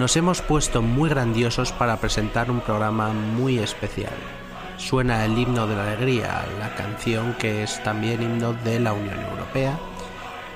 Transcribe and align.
Nos 0.00 0.16
hemos 0.16 0.40
puesto 0.40 0.80
muy 0.80 1.10
grandiosos 1.10 1.72
para 1.72 1.98
presentar 1.98 2.50
un 2.50 2.60
programa 2.60 3.10
muy 3.10 3.58
especial. 3.58 4.14
Suena 4.78 5.26
el 5.26 5.36
himno 5.36 5.66
de 5.66 5.76
la 5.76 5.92
alegría, 5.92 6.42
la 6.58 6.74
canción 6.74 7.34
que 7.34 7.62
es 7.62 7.82
también 7.82 8.22
himno 8.22 8.54
de 8.54 8.80
la 8.80 8.94
Unión 8.94 9.20
Europea. 9.20 9.78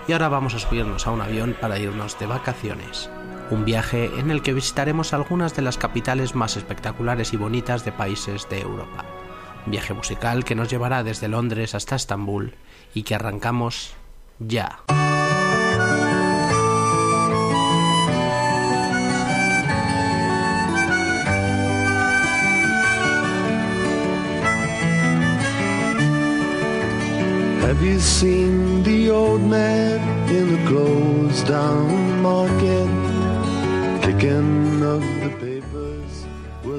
Y 0.09 0.13
ahora 0.13 0.31
vamos 0.31 0.55
a 0.55 0.59
subirnos 0.59 1.07
a 1.07 1.11
un 1.11 1.21
avión 1.21 1.55
para 1.61 1.79
irnos 1.79 2.19
de 2.19 2.25
vacaciones. 2.25 3.11
Un 3.51 3.67
viaje 3.67 4.11
en 4.19 4.31
el 4.31 4.41
que 4.41 4.55
visitaremos 4.55 5.13
algunas 5.13 5.55
de 5.55 5.61
las 5.61 5.77
capitales 5.77 6.35
más 6.35 6.57
espectaculares 6.57 7.35
y 7.35 7.37
bonitas 7.37 7.85
de 7.85 7.93
países 7.93 8.49
de 8.49 8.63
Europa. 8.63 9.05
Un 9.67 9.73
viaje 9.73 9.93
musical 9.93 10.45
que 10.47 10.55
nos 10.55 10.71
llevará 10.71 11.03
desde 11.03 11.29
Londres 11.29 11.75
hasta 11.75 11.97
Estambul 11.97 12.55
y 12.95 13.03
que 13.03 13.15
arrancamos 13.15 13.93
ya. 14.39 14.79
Have 27.65 27.83
you 27.83 27.99
seen 27.99 28.83
the 28.83 29.11
old 29.11 29.41
man 29.41 29.99
in 30.29 30.55
the 30.55 30.65
closed 30.69 31.49
down? 31.49 32.05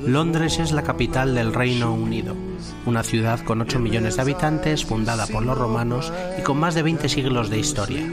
Londres 0.06 0.60
es 0.60 0.72
la 0.72 0.84
capital 0.84 1.34
del 1.34 1.54
Reino 1.54 1.94
Unido, 1.94 2.36
una 2.86 3.02
ciudad 3.02 3.40
con 3.40 3.62
8 3.62 3.80
millones 3.80 4.16
de 4.16 4.22
habitantes, 4.22 4.86
fundada 4.86 5.26
por 5.26 5.44
los 5.44 5.58
romanos 5.58 6.14
y 6.38 6.44
con 6.44 6.60
más 6.60 6.76
de 6.76 6.84
20 6.84 7.10
siglos 7.10 7.50
de 7.50 7.58
historia. 7.58 8.08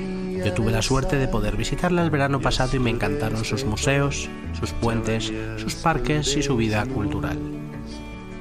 Yo 0.44 0.52
tuve 0.54 0.72
la 0.72 0.82
suerte 0.82 1.16
de 1.16 1.28
poder 1.28 1.56
visitarla 1.56 2.02
el 2.02 2.10
verano 2.10 2.40
pasado 2.40 2.76
y 2.76 2.80
me 2.80 2.90
encantaron 2.90 3.44
sus 3.44 3.64
museos, 3.64 4.30
sus 4.58 4.72
puentes, 4.72 5.30
sus 5.58 5.74
parques 5.74 6.36
y 6.36 6.42
su 6.42 6.56
vida 6.56 6.86
cultural. 6.86 7.61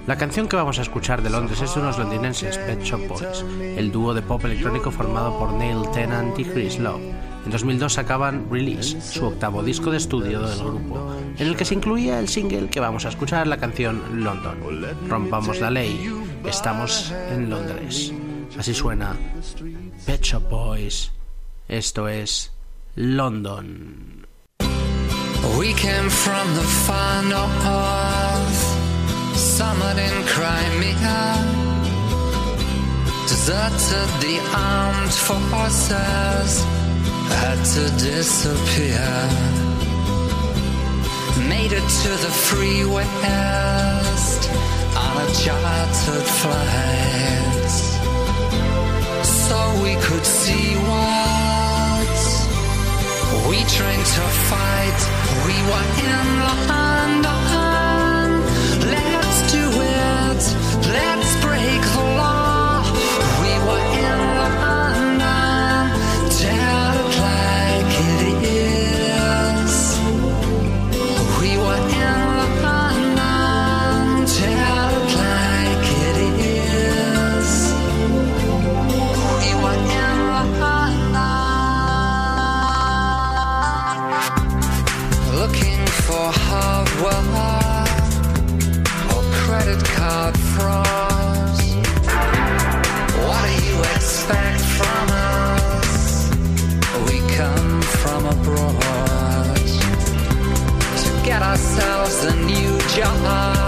La 0.07 0.18
canción 0.18 0.48
que 0.48 0.56
vamos 0.56 0.80
a 0.80 0.81
escuchar 0.81 1.21
de 1.21 1.30
Londres 1.30 1.62
es 1.62 1.75
de 1.75 1.80
unos 1.80 1.98
londinenses, 2.00 2.57
Pet 2.57 2.81
Shop 2.81 3.07
Boys, 3.07 3.45
el 3.77 3.92
dúo 3.92 4.13
de 4.13 4.24
pop 4.24 4.44
electrónico 4.44 4.89
formado 4.89 5.38
por 5.38 5.53
Neil 5.53 5.89
Tennant 5.94 6.38
y 6.39 6.44
Chris 6.44 6.80
Love. 6.80 7.01
En 7.45 7.51
2002 7.51 7.94
sacaban 7.94 8.48
Release, 8.50 9.00
su 9.00 9.25
octavo 9.25 9.63
disco 9.63 9.92
de 9.92 9.98
estudio 9.98 10.42
del 10.42 10.59
grupo, 10.59 11.15
en 11.38 11.48
el 11.48 11.56
que 11.56 11.65
se 11.65 11.75
incluía 11.75 12.19
el 12.19 12.27
single 12.27 12.69
que 12.69 12.80
vamos 12.80 13.06
a 13.06 13.09
escuchar, 13.09 13.45
la 13.48 13.57
canción 13.57 14.24
London. 14.24 14.57
Rompamos 15.07 15.59
la 15.59 15.69
ley, 15.69 16.12
estamos 16.45 17.12
en 17.30 17.50
Londres. 17.50 18.12
Así 18.57 18.74
suena 18.74 19.15
Pet 20.06 20.21
Shop 20.21 20.50
Boys. 20.50 21.12
Esto 21.68 22.07
es 22.07 22.51
London. 22.95 24.25
We 25.57 25.74
came 25.74 26.09
from 26.09 26.53
the 26.56 26.63
summered 29.41 29.97
in 29.97 30.23
Crimea, 30.27 31.21
deserted 33.27 34.09
the 34.21 34.38
armed 34.53 35.13
forces, 35.27 36.51
had 37.41 37.59
to 37.73 37.83
disappear. 37.97 39.09
Made 41.49 41.73
it 41.73 41.88
to 42.03 42.11
the 42.25 42.33
free 42.47 42.85
west 42.85 44.41
on 45.05 45.13
a 45.25 45.27
chartered 45.41 46.27
flight, 46.41 47.71
so 49.25 49.57
we 49.81 49.93
could 50.05 50.25
see 50.25 50.75
what 50.89 52.11
we 53.49 53.57
trained 53.75 54.07
to 54.17 54.25
fight. 54.51 54.99
We 55.47 55.57
were 55.69 55.88
in 56.09 56.27
London. 56.69 57.40
thousand 101.81 102.45
new 102.45 102.78
job. 102.95 103.61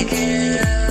I 0.00 0.04
love. 0.04 0.87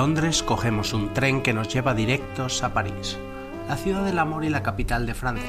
Londres 0.00 0.42
cogemos 0.42 0.94
un 0.94 1.12
tren 1.12 1.42
que 1.42 1.52
nos 1.52 1.68
lleva 1.68 1.92
directos 1.92 2.62
a 2.62 2.72
París, 2.72 3.18
la 3.68 3.76
ciudad 3.76 4.02
del 4.02 4.18
amor 4.18 4.46
y 4.46 4.48
la 4.48 4.62
capital 4.62 5.04
de 5.04 5.12
Francia. 5.12 5.44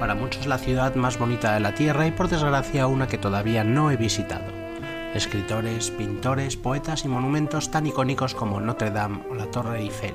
Para 0.00 0.14
muchos 0.14 0.46
la 0.46 0.56
ciudad 0.56 0.94
más 0.94 1.18
bonita 1.18 1.52
de 1.52 1.60
la 1.60 1.74
Tierra 1.74 2.06
y 2.06 2.10
por 2.10 2.28
desgracia 2.28 2.86
una 2.86 3.06
que 3.06 3.18
todavía 3.18 3.64
no 3.64 3.90
he 3.90 3.98
visitado. 3.98 4.46
Escritores, 5.12 5.90
pintores, 5.90 6.56
poetas 6.56 7.04
y 7.04 7.08
monumentos 7.08 7.70
tan 7.70 7.86
icónicos 7.86 8.34
como 8.34 8.62
Notre 8.62 8.90
Dame 8.90 9.24
o 9.30 9.34
la 9.34 9.50
Torre 9.50 9.80
Eiffel. 9.80 10.14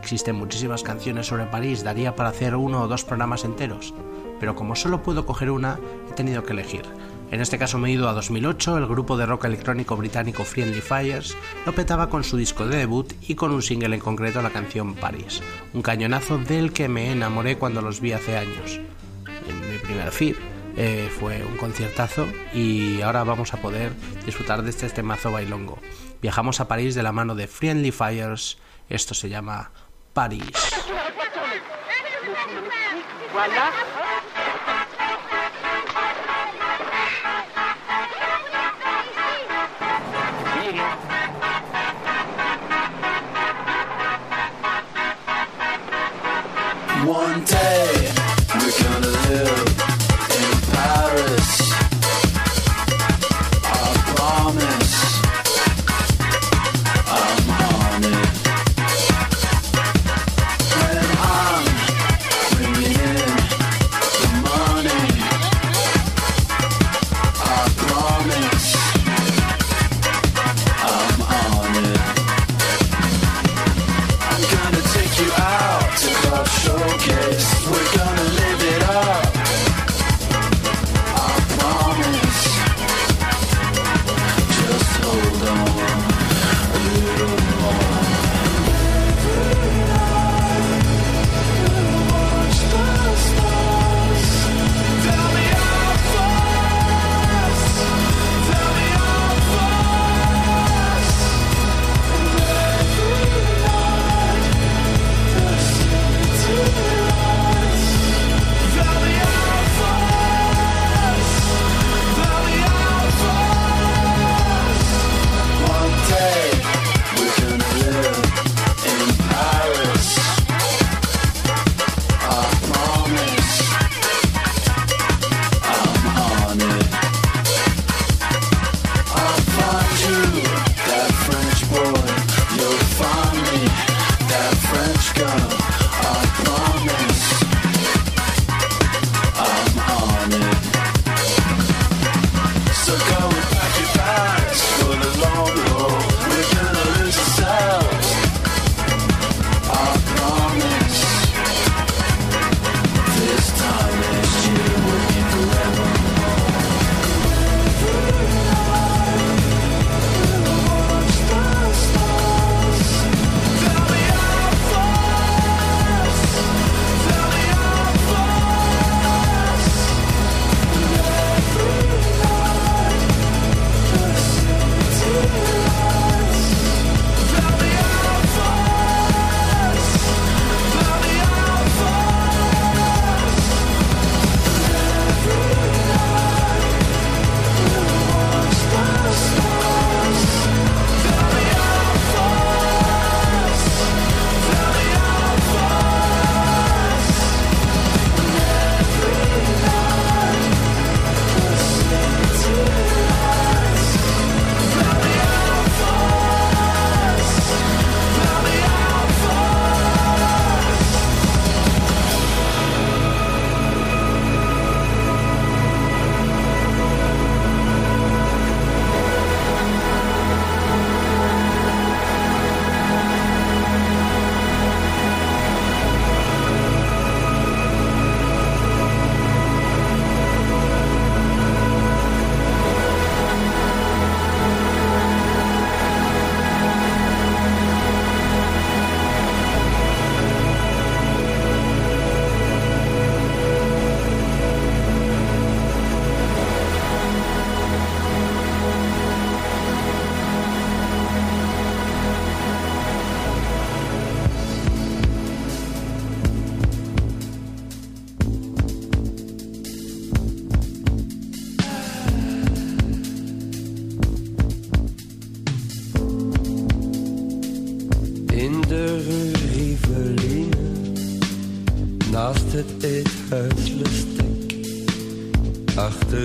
Existen 0.00 0.36
muchísimas 0.36 0.82
canciones 0.82 1.26
sobre 1.26 1.44
París, 1.44 1.84
daría 1.84 2.16
para 2.16 2.30
hacer 2.30 2.56
uno 2.56 2.80
o 2.80 2.88
dos 2.88 3.04
programas 3.04 3.44
enteros, 3.44 3.92
pero 4.40 4.56
como 4.56 4.74
solo 4.74 5.02
puedo 5.02 5.26
coger 5.26 5.50
una, 5.50 5.78
he 6.10 6.14
tenido 6.14 6.44
que 6.44 6.54
elegir. 6.54 6.86
En 7.30 7.40
este 7.40 7.58
caso 7.58 7.78
me 7.78 7.88
he 7.88 7.92
ido 7.92 8.08
a 8.08 8.12
2008, 8.12 8.78
el 8.78 8.86
grupo 8.86 9.16
de 9.16 9.26
rock 9.26 9.46
electrónico 9.46 9.96
británico 9.96 10.44
Friendly 10.44 10.80
Fires 10.80 11.36
lo 11.66 11.74
petaba 11.74 12.08
con 12.08 12.22
su 12.22 12.36
disco 12.36 12.66
de 12.66 12.76
debut 12.76 13.12
y 13.26 13.34
con 13.34 13.50
un 13.50 13.62
single 13.62 13.94
en 13.94 14.00
concreto 14.00 14.40
la 14.42 14.50
canción 14.50 14.94
Paris, 14.94 15.42
un 15.72 15.82
cañonazo 15.82 16.38
del 16.38 16.72
que 16.72 16.88
me 16.88 17.10
enamoré 17.10 17.56
cuando 17.58 17.82
los 17.82 18.00
vi 18.00 18.12
hace 18.12 18.36
años. 18.36 18.78
En 19.48 19.72
mi 19.72 19.78
primer 19.78 20.10
feed 20.12 20.36
eh, 20.76 21.08
fue 21.18 21.44
un 21.44 21.56
conciertazo 21.56 22.26
y 22.52 23.00
ahora 23.00 23.24
vamos 23.24 23.54
a 23.54 23.58
poder 23.58 23.92
disfrutar 24.24 24.62
de 24.62 24.70
este 24.70 24.88
temazo 24.90 25.32
bailongo. 25.32 25.78
Viajamos 26.20 26.60
a 26.60 26.68
París 26.68 26.94
de 26.94 27.02
la 27.02 27.12
mano 27.12 27.34
de 27.34 27.48
Friendly 27.48 27.90
Fires, 27.90 28.58
esto 28.88 29.14
se 29.14 29.28
llama 29.28 29.70
París. 30.12 30.52
One 47.06 47.44
day 47.44 48.03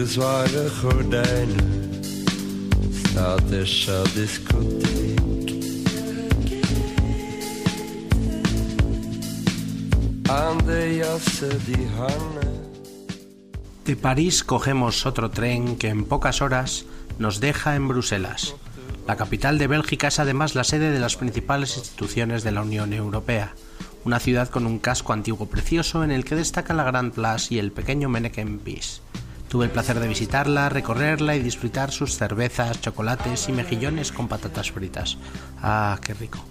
zware 0.09 0.69
gordijnen 0.69 1.89
staat 2.91 3.49
de 3.49 3.63
discotheek. 4.13 5.51
Aan 10.29 10.57
de 10.65 10.95
jassen 10.95 11.59
die 11.65 11.87
hangen. 11.97 12.53
De 13.83 13.95
París 13.95 14.43
cogemos 14.43 15.05
otro 15.05 15.29
tren 15.29 15.77
que 15.77 15.89
en 15.89 16.05
pocas 16.05 16.41
horas 16.41 16.85
nos 17.17 17.39
deja 17.39 17.75
en 17.75 17.87
Bruselas. 17.87 18.55
La 19.07 19.15
capital 19.15 19.57
de 19.57 19.67
Bélgica 19.67 20.07
es 20.07 20.19
además 20.19 20.55
la 20.55 20.63
sede 20.63 20.91
de 20.91 20.99
las 20.99 21.17
principales 21.17 21.77
instituciones 21.77 22.43
de 22.43 22.51
la 22.51 22.61
Unión 22.61 22.93
Europea, 22.93 23.53
una 24.05 24.19
ciudad 24.19 24.49
con 24.49 24.65
un 24.65 24.79
casco 24.79 25.13
antiguo 25.13 25.45
precioso 25.47 26.03
en 26.03 26.11
el 26.11 26.25
que 26.25 26.35
destaca 26.35 26.73
la 26.73 26.83
Grand 26.83 27.13
Place 27.13 27.53
y 27.53 27.59
el 27.59 27.71
pequeño 27.71 28.09
Meneken 28.09 28.63
Bis. 28.63 29.01
Tuve 29.49 29.65
el 29.65 29.71
placer 29.71 29.99
de 29.99 30.07
visitarla, 30.07 30.69
recorrerla 30.69 31.35
y 31.35 31.41
disfrutar 31.41 31.91
sus 31.91 32.15
cervezas, 32.15 32.81
chocolates 32.81 33.49
y 33.49 33.51
mejillones 33.51 34.11
con 34.11 34.27
patatas 34.27 34.71
fritas. 34.71 35.17
Ah, 35.61 35.99
qué 36.03 36.13
rico. 36.13 36.45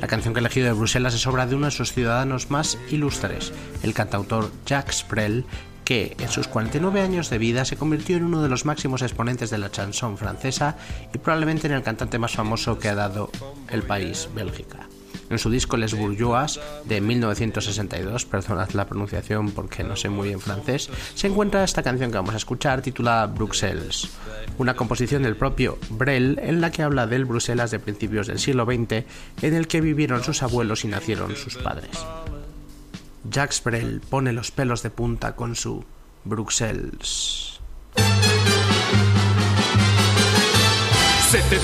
La 0.00 0.06
canción 0.06 0.32
que 0.32 0.38
he 0.38 0.42
elegido 0.42 0.66
de 0.66 0.72
Bruselas 0.72 1.14
es 1.14 1.26
obra 1.26 1.46
de 1.46 1.56
uno 1.56 1.66
de 1.66 1.72
sus 1.72 1.92
ciudadanos 1.92 2.48
más 2.48 2.78
ilustres, 2.90 3.52
el 3.82 3.92
cantautor 3.92 4.52
Jacques 4.64 5.04
Brel, 5.10 5.44
que 5.84 6.16
en 6.20 6.28
sus 6.28 6.46
49 6.46 7.00
años 7.00 7.28
de 7.28 7.38
vida 7.38 7.64
se 7.64 7.76
convirtió 7.76 8.16
en 8.16 8.24
uno 8.24 8.40
de 8.40 8.48
los 8.48 8.64
máximos 8.66 9.02
exponentes 9.02 9.50
de 9.50 9.58
la 9.58 9.72
chanson 9.72 10.16
francesa 10.16 10.76
y 11.12 11.18
probablemente 11.18 11.66
en 11.66 11.72
el 11.72 11.82
cantante 11.82 12.20
más 12.20 12.36
famoso 12.36 12.78
que 12.78 12.88
ha 12.88 12.94
dado 12.94 13.30
el 13.68 13.82
país, 13.82 14.28
Bélgica. 14.32 14.86
En 15.32 15.38
su 15.38 15.48
disco 15.48 15.78
Les 15.78 15.94
Bourgeois 15.94 16.60
de 16.84 17.00
1962, 17.00 18.26
perdonad 18.26 18.68
la 18.72 18.86
pronunciación 18.86 19.50
porque 19.52 19.82
no 19.82 19.96
sé 19.96 20.10
muy 20.10 20.28
bien 20.28 20.40
francés, 20.40 20.90
se 21.14 21.26
encuentra 21.26 21.64
esta 21.64 21.82
canción 21.82 22.10
que 22.10 22.18
vamos 22.18 22.34
a 22.34 22.36
escuchar 22.36 22.82
titulada 22.82 23.28
Bruxelles, 23.28 24.10
una 24.58 24.76
composición 24.76 25.22
del 25.22 25.36
propio 25.36 25.78
Brel 25.88 26.38
en 26.42 26.60
la 26.60 26.70
que 26.70 26.82
habla 26.82 27.06
del 27.06 27.24
Bruselas 27.24 27.70
de 27.70 27.78
principios 27.78 28.26
del 28.26 28.40
siglo 28.40 28.66
XX 28.66 29.06
en 29.40 29.54
el 29.54 29.68
que 29.68 29.80
vivieron 29.80 30.22
sus 30.22 30.42
abuelos 30.42 30.84
y 30.84 30.88
nacieron 30.88 31.34
sus 31.34 31.56
padres. 31.56 31.88
Jacques 33.24 33.62
Brel 33.64 34.02
pone 34.02 34.34
los 34.34 34.50
pelos 34.50 34.82
de 34.82 34.90
punta 34.90 35.34
con 35.34 35.56
su 35.56 35.82
Bruxelles. 36.24 37.58
C'était 41.30 41.58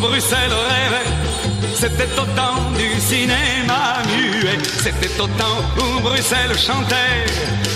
Bruxelles 0.00 1.29
c'était 1.74 2.12
au 2.20 2.26
temps 2.36 2.60
du 2.76 3.00
cinéma 3.00 4.02
muet, 4.06 4.58
c'était 4.82 5.20
au 5.20 5.26
temps 5.26 5.60
où 5.78 6.00
Bruxelles 6.00 6.56
chantait, 6.58 7.24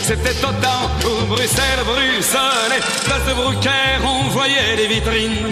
c'était 0.03 0.39
au 0.45 0.53
temps 0.65 0.91
où 1.05 1.27
Bruxelles 1.27 1.85
bruxelait, 1.85 2.83
place 3.05 3.25
de 3.29 3.35
Brucaire 3.35 4.01
on 4.05 4.29
voyait 4.29 4.77
les 4.77 4.87
vitrines, 4.87 5.49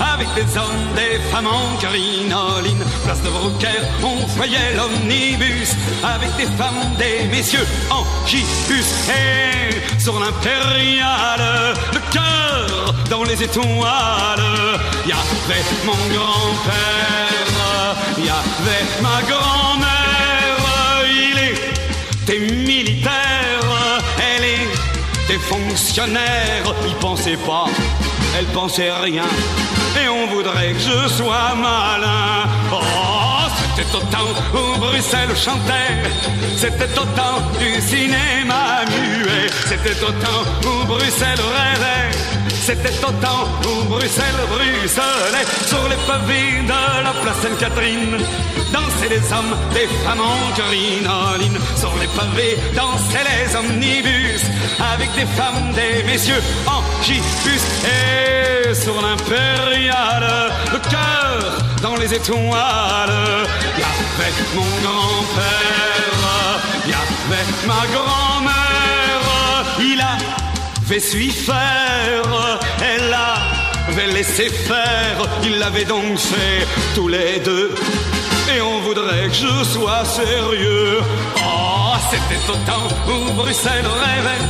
avec 0.00 0.28
des 0.34 0.56
hommes, 0.56 0.94
des 0.94 1.18
femmes 1.30 1.48
en 1.48 1.76
crinoline, 1.78 2.84
place 3.04 3.22
de 3.22 3.30
Brucaire 3.30 3.84
on 4.02 4.26
voyait 4.36 4.74
l'omnibus, 4.76 5.74
avec 6.04 6.34
des 6.36 6.46
femmes, 6.56 6.94
des 6.98 7.26
messieurs 7.28 7.66
en 7.90 8.04
gibus, 8.26 9.08
et 9.10 10.00
sur 10.00 10.18
l'impériale, 10.20 11.74
le 11.92 12.00
cœur 12.12 12.94
dans 13.10 13.24
les 13.24 13.42
étoiles, 13.42 13.66
il 15.04 15.10
y 15.10 15.12
avait 15.12 15.64
mon 15.84 15.92
grand-père, 16.14 17.57
il 18.18 18.26
y 18.26 18.28
avait 18.28 18.84
ma 19.00 19.22
grand-mère, 19.22 20.58
il 21.06 21.38
était 22.22 22.54
militaire, 22.54 23.90
elle 24.18 24.44
était 24.44 25.42
fonctionnaire, 25.44 26.74
il 26.86 26.94
pensait 26.96 27.36
pas, 27.36 27.66
elle 28.38 28.46
pensait 28.46 28.90
rien, 28.92 29.28
et 30.02 30.08
on 30.08 30.26
voudrait 30.26 30.72
que 30.72 30.80
je 30.80 31.08
sois 31.08 31.54
malin. 31.54 32.48
Oh, 32.72 32.76
c'était 33.76 33.96
au 33.96 34.00
temps 34.00 34.32
où 34.54 34.78
Bruxelles 34.78 35.36
chantait, 35.36 36.02
c'était 36.56 36.98
au 36.98 37.04
temps 37.04 37.40
du 37.58 37.80
cinéma 37.80 38.84
muet, 38.88 39.48
c'était 39.66 40.02
au 40.04 40.12
temps 40.24 40.44
où 40.64 40.84
Bruxelles 40.86 41.40
rêvait. 41.40 42.47
C'était 42.68 43.02
au 43.02 43.12
temps 43.12 43.48
où 43.64 43.84
Bruxelles 43.84 44.44
bruxelait 44.46 45.46
sur 45.66 45.88
les 45.88 45.96
pavés 46.06 46.60
de 46.64 47.02
la 47.02 47.14
place 47.22 47.38
Sainte-Catherine. 47.40 48.18
Dansaient 48.70 49.08
les 49.08 49.32
hommes, 49.32 49.56
les 49.72 49.86
femmes 50.04 50.20
en 50.20 50.52
crinoline. 50.52 51.58
Sur 51.78 51.94
les 51.98 52.08
pavés 52.08 52.58
dansaient 52.74 53.24
les 53.24 53.56
omnibus 53.56 54.42
avec 54.92 55.10
des 55.14 55.24
femmes, 55.34 55.72
des 55.72 56.02
messieurs 56.04 56.42
en 56.66 56.82
gibus. 57.02 57.64
Et 57.86 58.74
sur 58.74 59.00
l'impériale, 59.00 60.52
le 60.70 60.78
cœur 60.90 61.56
dans 61.80 61.96
les 61.96 62.12
étoiles. 62.12 63.46
Il 63.76 63.80
y 63.80 63.86
avait 63.88 64.34
mon 64.54 64.70
grand-père, 64.82 66.20
y 66.86 66.92
avait 66.92 67.66
ma 67.66 67.86
grand-mère. 67.94 68.67
Il 70.88 70.92
a 70.92 70.94
avait 70.94 71.00
su 71.06 71.30
faire, 71.30 72.58
elle 72.80 73.14
avait 73.88 74.06
laissé 74.06 74.48
faire, 74.48 75.18
ils 75.44 75.58
l'avaient 75.58 75.84
donc 75.84 76.16
fait 76.16 76.66
tous 76.94 77.08
les 77.08 77.40
deux. 77.40 77.74
Et 78.56 78.62
on 78.62 78.80
voudrait 78.80 79.28
que 79.28 79.34
je 79.34 79.64
sois 79.64 80.06
sérieux. 80.06 81.00
C'était 82.10 82.50
au 82.50 82.56
temps 82.66 82.88
où 83.06 83.32
Bruxelles 83.34 83.86
rêvait, 83.86 84.44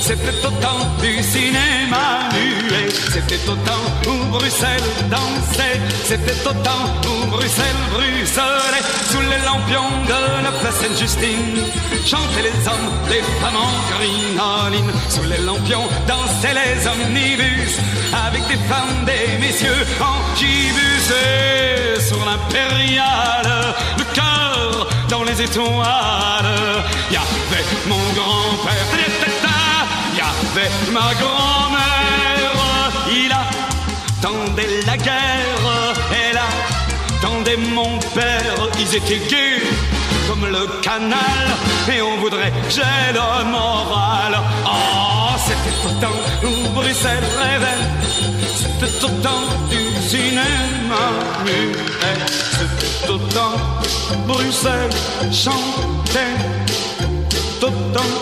c'était 0.00 0.46
au 0.46 0.50
temps 0.62 0.86
du 1.00 1.22
cinéma 1.22 2.28
muet, 2.32 2.90
c'était 3.12 3.48
au 3.48 3.54
temps 3.54 3.86
où 4.06 4.26
Bruxelles 4.36 4.82
dansait, 5.10 5.80
c'était 6.04 6.48
au 6.48 6.52
temps 6.52 6.86
où 7.06 7.26
Bruxelles 7.26 7.82
bruxelait. 7.92 8.84
Sous 9.10 9.20
les 9.20 9.44
lampions 9.44 9.90
de 10.06 10.44
la 10.44 10.52
place 10.52 10.76
Sainte-Justine. 10.76 11.64
Chantaient 12.06 12.42
les 12.42 12.68
hommes, 12.68 12.90
les 13.10 13.22
femmes 13.40 13.56
en 13.56 13.72
crinoline, 13.90 14.90
sous 15.08 15.24
les 15.24 15.38
lampions 15.44 15.86
dansaient 16.06 16.54
les 16.54 16.86
omnibus, 16.86 17.74
avec 18.26 18.46
des 18.46 18.60
femmes, 18.68 19.04
des 19.04 19.38
messieurs 19.38 19.86
en 20.00 20.36
gibus 20.36 21.10
et 21.10 22.00
sur 22.00 22.18
l'impériale, 22.24 23.74
dans 25.10 25.24
les 25.24 25.42
étoiles. 25.42 25.64
Il 27.10 27.14
y 27.14 27.16
avait 27.16 27.64
mon 27.88 27.96
grand-père, 28.14 28.86
il 30.12 30.18
y 30.18 30.20
avait 30.20 30.70
ma 30.92 31.12
grand-mère, 31.14 32.52
il 33.10 33.32
attendait 33.32 34.82
la 34.86 34.96
guerre, 34.96 35.94
elle 36.12 36.38
attendait 37.18 37.56
mon 37.56 37.98
père, 38.14 38.68
ils 38.78 38.94
étaient 38.94 39.18
gays 39.28 39.99
comme 40.30 40.46
le 40.46 40.80
canal, 40.80 41.46
et 41.92 42.00
on 42.00 42.16
voudrait 42.18 42.52
j'ai 42.68 43.12
le 43.12 43.44
moral. 43.50 44.38
Oh, 44.64 45.34
c'était 45.46 45.76
au 45.88 45.92
temps 46.00 46.20
où 46.44 46.68
Bruxelles 46.68 47.28
rêvait, 47.42 47.82
c'était 48.54 49.04
au 49.04 49.08
temps 49.26 49.46
du 49.68 49.82
cinéma 50.08 51.04
muet, 51.44 52.18
c'était 52.58 53.10
au 53.12 53.18
temps 53.34 53.58
Bruxelles 54.28 54.94
chantait, 55.32 56.36
tout 57.28 57.66
au 57.66 57.70
temps 57.92 58.14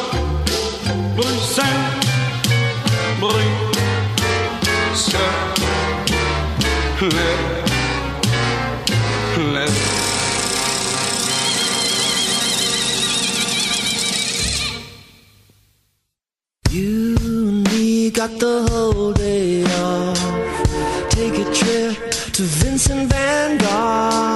Bruxelles 1.15 1.89
bruxelait. 9.39 9.88
Got 18.19 18.37
the 18.41 18.67
whole 18.69 19.13
day 19.13 19.63
off. 19.63 20.19
Take 21.11 21.39
a 21.39 21.45
trip 21.55 21.95
to 22.33 22.43
Vincent 22.43 23.09
van 23.13 23.59
Gogh. 23.59 24.35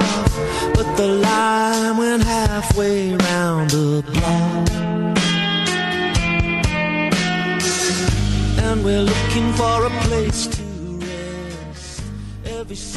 But 0.73 0.87
the 0.95 1.07
line 1.07 1.97
went 1.97 2.23
halfway 2.23 3.13
round 3.15 3.71
the 3.71 4.01
block. 4.07 4.69
And 8.63 8.85
we're 8.85 9.03
looking 9.03 9.51
for 9.53 9.85
a 9.85 9.89
place 10.07 10.47
to 10.47 10.63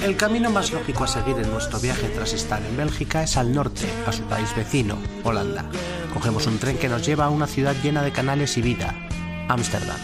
El 0.04 0.16
camino 0.16 0.50
más 0.50 0.70
lógico 0.70 1.02
a 1.02 1.08
seguir 1.08 1.36
en 1.38 1.50
nuestro 1.50 1.80
viaje 1.80 2.08
tras 2.10 2.32
estar 2.32 2.62
en 2.64 2.76
Bélgica 2.76 3.24
es 3.24 3.36
al 3.36 3.52
norte, 3.52 3.86
a 4.06 4.12
su 4.12 4.22
país 4.22 4.54
vecino, 4.54 4.96
Holanda. 5.24 5.64
Cogemos 6.14 6.46
un 6.46 6.58
tren 6.58 6.78
que 6.78 6.88
nos 6.88 7.04
lleva 7.04 7.24
a 7.24 7.30
una 7.30 7.48
ciudad 7.48 7.74
llena 7.82 8.02
de 8.02 8.12
canales 8.12 8.56
y 8.56 8.62
vida, 8.62 9.05
Ámsterdam, 9.48 9.96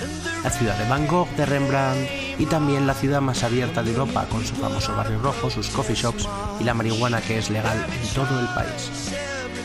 la 0.44 0.50
ciudad 0.50 0.76
de 0.76 0.88
Van 0.88 1.06
Gogh, 1.06 1.28
de 1.36 1.46
Rembrandt 1.46 2.08
y 2.38 2.46
también 2.46 2.86
la 2.86 2.94
ciudad 2.94 3.20
más 3.20 3.42
abierta 3.42 3.82
de 3.82 3.90
Europa 3.90 4.26
con 4.30 4.44
su 4.44 4.54
famoso 4.54 4.94
barrio 4.96 5.20
rojo, 5.20 5.50
sus 5.50 5.68
coffee 5.68 5.96
shops 5.96 6.28
y 6.60 6.64
la 6.64 6.74
marihuana 6.74 7.20
que 7.20 7.38
es 7.38 7.50
legal 7.50 7.76
en 7.76 8.08
todo 8.14 8.40
el 8.40 8.46
país. 8.48 9.12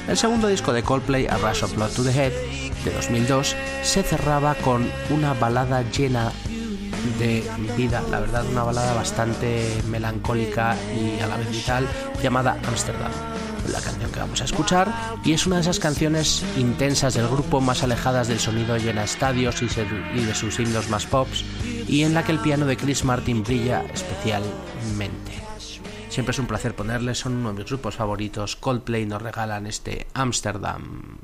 El 0.07 0.17
segundo 0.17 0.47
disco 0.47 0.73
de 0.73 0.83
Coldplay, 0.83 1.27
A 1.27 1.37
Rush 1.37 1.63
of 1.63 1.75
Blood 1.75 1.91
to 1.91 2.03
the 2.03 2.11
Head, 2.11 2.33
de 2.85 2.91
2002, 2.91 3.55
se 3.83 4.03
cerraba 4.03 4.55
con 4.55 4.89
una 5.09 5.33
balada 5.33 5.81
llena 5.91 6.31
de 7.19 7.43
vida, 7.75 8.01
la 8.09 8.19
verdad, 8.19 8.45
una 8.45 8.63
balada 8.63 8.93
bastante 8.93 9.81
melancólica 9.87 10.75
y 10.95 11.21
a 11.21 11.27
la 11.27 11.37
vez 11.37 11.51
vital, 11.51 11.87
llamada 12.21 12.57
Amsterdam 12.67 13.11
la 13.69 13.81
canción 13.81 14.11
que 14.11 14.19
vamos 14.19 14.41
a 14.41 14.45
escuchar, 14.45 14.93
y 15.23 15.33
es 15.33 15.45
una 15.45 15.57
de 15.57 15.61
esas 15.63 15.79
canciones 15.79 16.43
intensas 16.57 17.13
del 17.13 17.27
grupo 17.27 17.61
más 17.61 17.83
alejadas 17.83 18.27
del 18.27 18.39
sonido 18.39 18.77
llena 18.77 19.03
estadios 19.03 19.61
y, 19.61 19.67
de 19.67 20.35
sus 20.35 20.59
himnos 20.59 20.89
más 20.89 21.05
pops, 21.05 21.43
y 21.87 22.03
en 22.03 22.13
la 22.13 22.23
que 22.23 22.31
el 22.31 22.39
piano 22.39 22.65
de 22.65 22.77
Chris 22.77 23.03
Martin 23.03 23.43
brilla 23.43 23.83
especialmente. 23.93 25.33
Siempre 26.09 26.31
es 26.31 26.39
un 26.39 26.47
placer 26.47 26.75
ponerles, 26.75 27.19
son 27.19 27.35
uno 27.37 27.49
de 27.49 27.59
mis 27.59 27.67
grupos 27.67 27.95
favoritos. 27.95 28.55
Coldplay 28.55 29.05
nos 29.05 29.21
regalan 29.21 29.67
este 29.67 30.07
Amsterdam. 30.13 31.19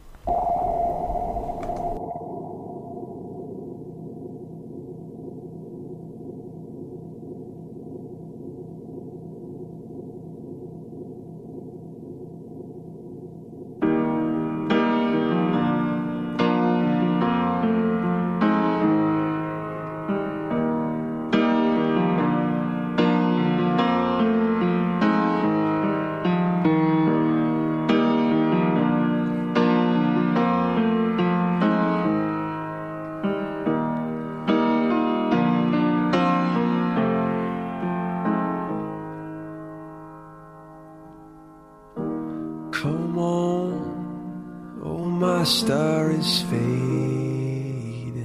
my 45.43 45.49
star 45.49 46.09
is 46.09 46.41
fading, 46.43 48.15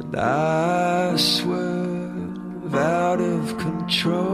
and 0.00 0.14
I 0.14 1.16
swerve 1.16 2.74
out 2.74 3.22
of 3.22 3.56
control. 3.56 4.28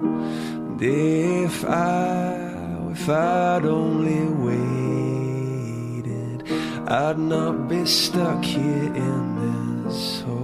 And 0.00 0.82
if 0.82 1.64
I, 1.64 2.90
if 2.90 3.08
I'd 3.08 3.64
only 3.64 4.26
waited, 4.48 6.50
I'd 6.88 7.20
not 7.20 7.68
be 7.68 7.86
stuck 7.86 8.44
here 8.44 8.92
in 9.08 9.84
this 9.84 10.22
hole. 10.22 10.41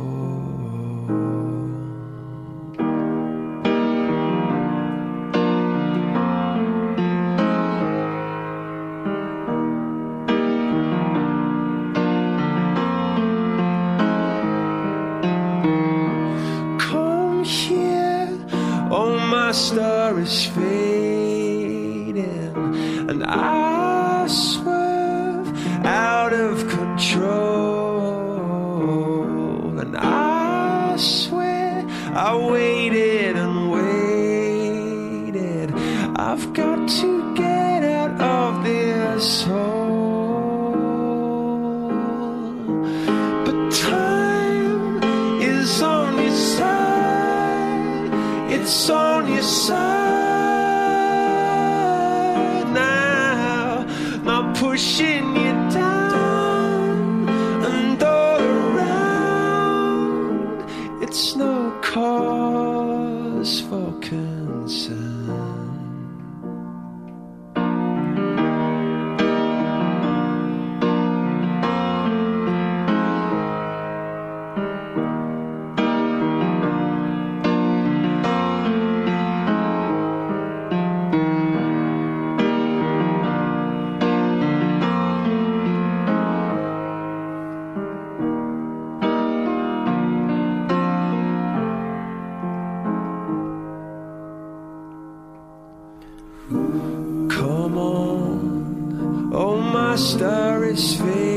is. 100.69 101.28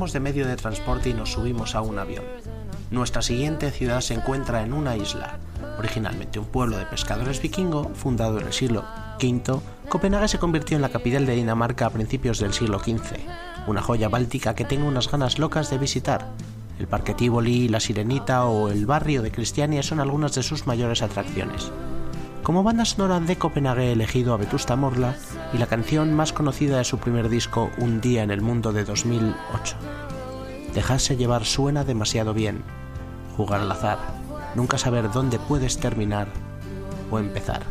Cambiamos 0.00 0.12
de 0.14 0.20
medio 0.20 0.46
de 0.46 0.56
transporte 0.56 1.10
y 1.10 1.12
nos 1.12 1.32
subimos 1.32 1.74
a 1.74 1.82
un 1.82 1.98
avión. 1.98 2.24
Nuestra 2.90 3.20
siguiente 3.20 3.70
ciudad 3.70 4.00
se 4.00 4.14
encuentra 4.14 4.62
en 4.62 4.72
una 4.72 4.96
isla, 4.96 5.36
originalmente 5.78 6.38
un 6.38 6.46
pueblo 6.46 6.78
de 6.78 6.86
pescadores 6.86 7.42
vikingo 7.42 7.90
fundado 7.94 8.40
en 8.40 8.46
el 8.46 8.52
siglo 8.54 8.82
V. 9.22 9.60
Copenhague 9.90 10.28
se 10.28 10.38
convirtió 10.38 10.76
en 10.76 10.82
la 10.82 10.88
capital 10.88 11.26
de 11.26 11.34
Dinamarca 11.34 11.84
a 11.84 11.90
principios 11.90 12.38
del 12.38 12.54
siglo 12.54 12.78
XV, 12.78 13.18
una 13.66 13.82
joya 13.82 14.08
báltica 14.08 14.54
que 14.54 14.64
tengo 14.64 14.88
unas 14.88 15.10
ganas 15.10 15.38
locas 15.38 15.68
de 15.68 15.76
visitar. 15.76 16.28
El 16.78 16.86
Parque 16.86 17.12
Tivoli, 17.12 17.68
la 17.68 17.78
Sirenita 17.78 18.46
o 18.46 18.70
el 18.70 18.86
barrio 18.86 19.20
de 19.20 19.32
Cristiania 19.32 19.82
son 19.82 20.00
algunas 20.00 20.34
de 20.34 20.42
sus 20.42 20.66
mayores 20.66 21.02
atracciones. 21.02 21.70
Como 22.42 22.62
banda 22.62 22.86
sonora 22.86 23.20
de 23.20 23.36
Copenhague 23.36 23.88
he 23.88 23.92
elegido 23.92 24.32
a 24.32 24.38
Vetusta 24.38 24.74
Morla 24.74 25.14
y 25.52 25.58
la 25.58 25.66
canción 25.66 26.14
más 26.14 26.32
conocida 26.32 26.78
de 26.78 26.84
su 26.84 26.96
primer 26.96 27.28
disco 27.28 27.70
Un 27.76 28.00
día 28.00 28.22
en 28.22 28.30
el 28.30 28.40
mundo 28.40 28.72
de 28.72 28.84
2008. 28.84 29.76
Dejarse 30.80 31.18
llevar 31.18 31.44
suena 31.44 31.84
demasiado 31.84 32.32
bien. 32.32 32.64
Jugar 33.36 33.60
al 33.60 33.70
azar. 33.70 33.98
Nunca 34.54 34.78
saber 34.78 35.12
dónde 35.12 35.38
puedes 35.38 35.78
terminar 35.78 36.28
o 37.10 37.18
empezar. 37.18 37.64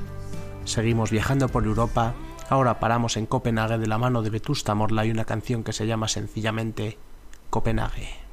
Seguimos 0.63 1.10
viajando 1.10 1.50
por 1.50 1.63
Europa. 1.63 2.13
Ahora 2.52 2.80
paramos 2.80 3.17
en 3.17 3.26
Copenhague 3.26 3.80
de 3.80 3.88
la 3.88 3.98
mano 3.98 4.22
de 4.22 4.30
Vetusta 4.30 4.76
Morla 4.76 5.08
y 5.08 5.10
una 5.10 5.26
canción 5.26 5.63
que 5.63 5.74
se 5.74 5.88
llama 5.88 6.08
sencillamente 6.08 7.00
Copenhague. 7.50 8.29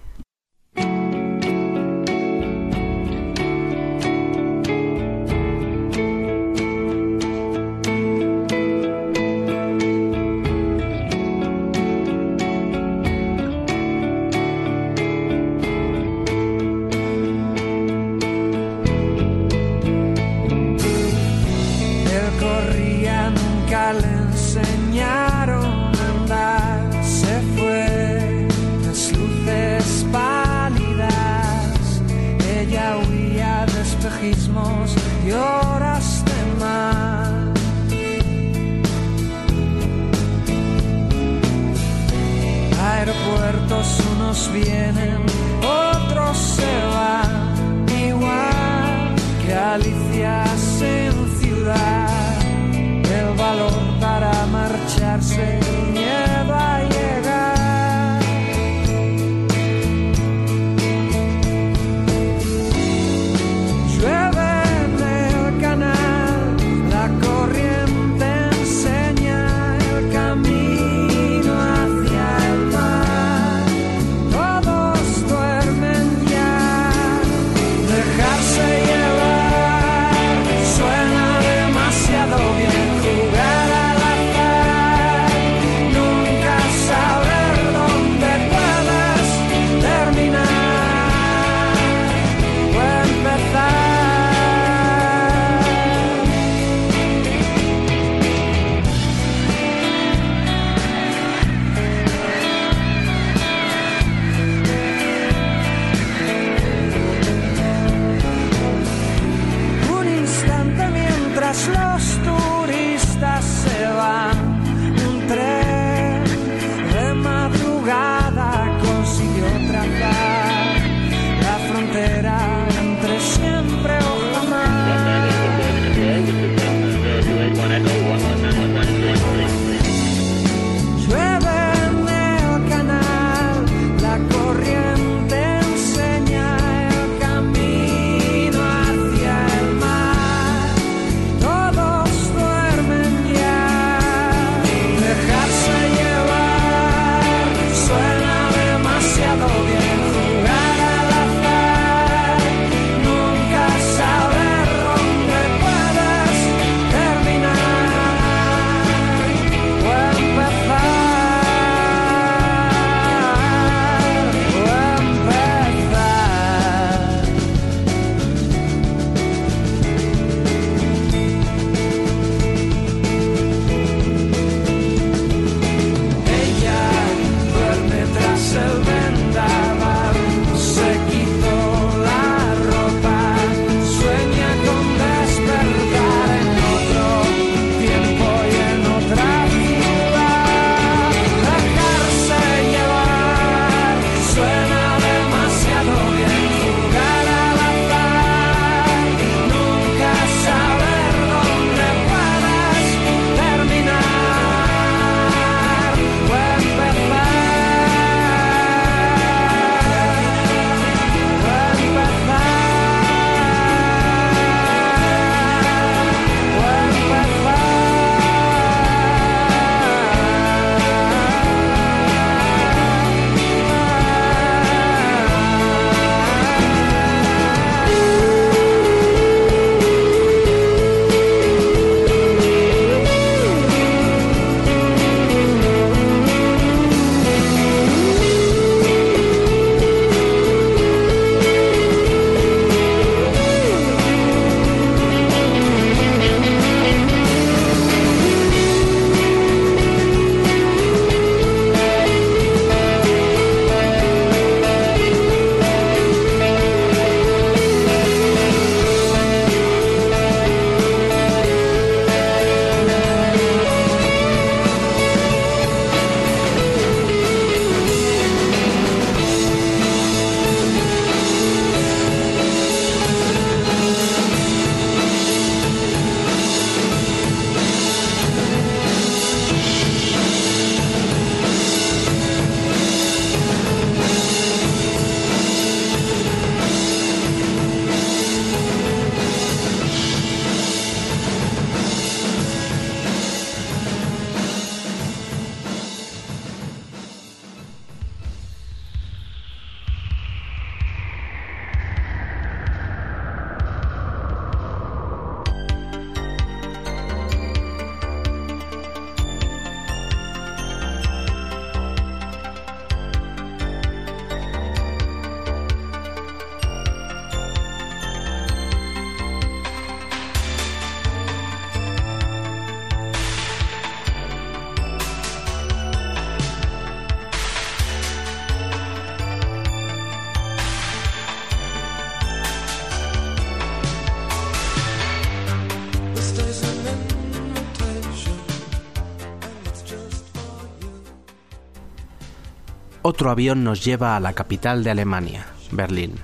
Otro 343.17 343.31
avión 343.31 343.65
nos 343.65 343.83
lleva 343.83 344.15
a 344.15 344.21
la 344.21 344.35
capital 344.35 344.85
de 344.85 344.91
Alemania, 344.91 345.47
Berlín. 345.73 346.17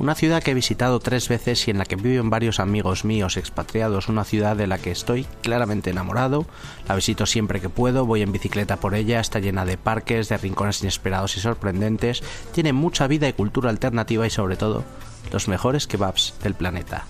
Una 0.00 0.16
ciudad 0.16 0.42
que 0.42 0.50
he 0.50 0.54
visitado 0.54 0.98
tres 0.98 1.28
veces 1.28 1.68
y 1.68 1.70
en 1.70 1.78
la 1.78 1.84
que 1.84 1.94
viven 1.94 2.30
varios 2.30 2.58
amigos 2.58 3.04
míos 3.04 3.36
expatriados, 3.36 4.08
una 4.08 4.24
ciudad 4.24 4.56
de 4.56 4.66
la 4.66 4.78
que 4.78 4.90
estoy 4.90 5.24
claramente 5.42 5.90
enamorado, 5.90 6.46
la 6.88 6.96
visito 6.96 7.26
siempre 7.26 7.60
que 7.60 7.68
puedo, 7.68 8.06
voy 8.06 8.22
en 8.22 8.32
bicicleta 8.32 8.78
por 8.78 8.96
ella, 8.96 9.20
está 9.20 9.38
llena 9.38 9.64
de 9.64 9.78
parques, 9.78 10.28
de 10.28 10.36
rincones 10.36 10.82
inesperados 10.82 11.36
y 11.36 11.40
sorprendentes, 11.40 12.24
tiene 12.50 12.72
mucha 12.72 13.06
vida 13.06 13.28
y 13.28 13.34
cultura 13.34 13.70
alternativa 13.70 14.26
y 14.26 14.30
sobre 14.30 14.56
todo 14.56 14.82
los 15.30 15.46
mejores 15.46 15.86
kebabs 15.86 16.34
del 16.42 16.54
planeta. 16.54 17.04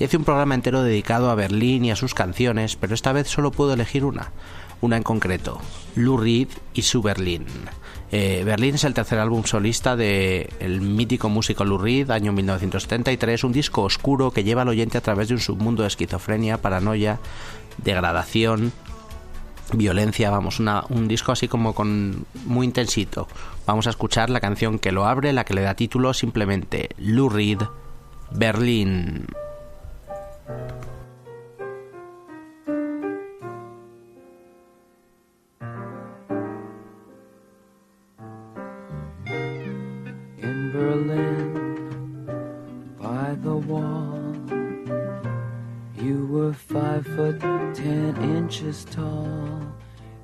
Ya 0.00 0.06
hice 0.06 0.16
un 0.16 0.24
programa 0.24 0.56
entero 0.56 0.82
dedicado 0.82 1.30
a 1.30 1.36
Berlín 1.36 1.84
y 1.84 1.92
a 1.92 1.96
sus 1.96 2.14
canciones, 2.14 2.74
pero 2.74 2.94
esta 2.94 3.12
vez 3.12 3.28
solo 3.28 3.52
puedo 3.52 3.74
elegir 3.74 4.04
una, 4.04 4.32
una 4.80 4.96
en 4.96 5.04
concreto, 5.04 5.60
Lou 5.94 6.16
Reed 6.16 6.48
y 6.74 6.82
su 6.82 7.00
Berlín. 7.00 7.46
Eh, 8.12 8.42
Berlín 8.44 8.76
es 8.76 8.84
el 8.84 8.94
tercer 8.94 9.18
álbum 9.18 9.44
solista 9.44 9.96
del 9.96 10.48
el 10.60 10.80
mítico 10.80 11.28
músico 11.28 11.64
Lou 11.64 11.78
Reed, 11.78 12.10
año 12.10 12.32
1973, 12.32 13.44
un 13.44 13.52
disco 13.52 13.82
oscuro 13.82 14.30
que 14.30 14.44
lleva 14.44 14.62
al 14.62 14.68
oyente 14.68 14.98
a 14.98 15.00
través 15.00 15.28
de 15.28 15.34
un 15.34 15.40
submundo 15.40 15.82
de 15.82 15.88
esquizofrenia, 15.88 16.62
paranoia, 16.62 17.18
degradación, 17.78 18.72
violencia, 19.72 20.30
vamos, 20.30 20.60
un 20.60 21.08
disco 21.08 21.32
así 21.32 21.48
como 21.48 21.74
con 21.74 22.26
muy 22.44 22.66
intensito. 22.66 23.26
Vamos 23.66 23.88
a 23.88 23.90
escuchar 23.90 24.30
la 24.30 24.40
canción 24.40 24.78
que 24.78 24.92
lo 24.92 25.06
abre, 25.06 25.32
la 25.32 25.44
que 25.44 25.54
le 25.54 25.62
da 25.62 25.74
título 25.74 26.14
simplemente 26.14 26.90
Lou 26.98 27.28
Reed, 27.28 27.62
Berlín. 28.30 29.26
Berlin 40.96 42.24
by 42.98 43.34
the 43.42 43.54
wall. 43.54 44.16
You 46.02 46.26
were 46.26 46.54
five 46.54 47.06
foot 47.06 47.40
ten 47.40 48.16
inches 48.22 48.86
tall. 48.86 49.60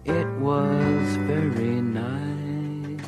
It 0.07 0.27
was 0.39 1.17
very 1.29 1.83
nice. 1.83 3.05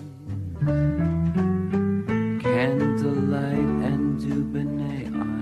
Candlelight 2.42 3.70
and 3.88 4.20
Dubonnet 4.20 5.14
on 5.22 5.33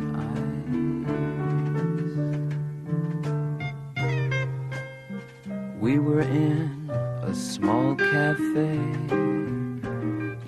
ice. 5.57 5.81
We 5.81 5.99
were 5.99 6.23
in 6.23 6.89
a 7.23 7.35
small 7.35 7.97
cafe. 7.97 8.79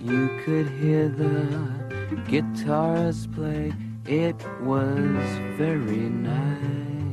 You 0.04 0.28
could 0.44 0.68
hear 0.68 1.08
the 1.08 2.22
guitars 2.28 3.26
play. 3.28 3.72
It 4.04 4.36
was 4.60 5.24
very 5.56 6.10
nice. 6.10 7.03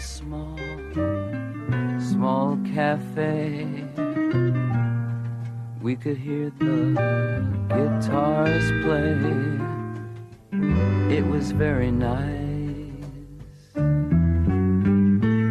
Small, 0.00 0.56
small 2.00 2.58
cafe. 2.74 3.66
We 5.82 5.94
could 5.96 6.16
hear 6.16 6.50
the 6.58 6.96
guitars 7.68 8.70
play. 8.82 9.18
It 11.14 11.26
was 11.26 11.52
very 11.52 11.90
nice. 11.90 12.40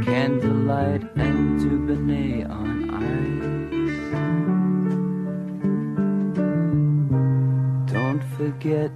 Candlelight 0.06 1.04
and 1.16 1.60
Dubonnet 1.60 2.50
on 2.50 2.89
ice. 2.89 4.10
Don't 7.93 8.24
forget, 8.36 8.91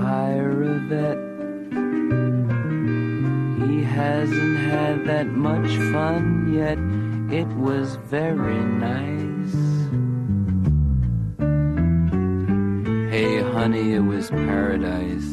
hire 0.00 0.62
a 0.62 0.78
vet. 0.88 1.31
Hasn't 4.22 4.56
had 4.56 5.04
that 5.06 5.26
much 5.26 5.68
fun 5.90 6.54
yet. 6.54 6.78
It 7.36 7.48
was 7.56 7.96
very 7.96 8.54
nice. 8.54 9.54
Hey, 13.10 13.42
honey, 13.42 13.94
it 13.94 14.04
was 14.04 14.30
paradise. 14.30 15.31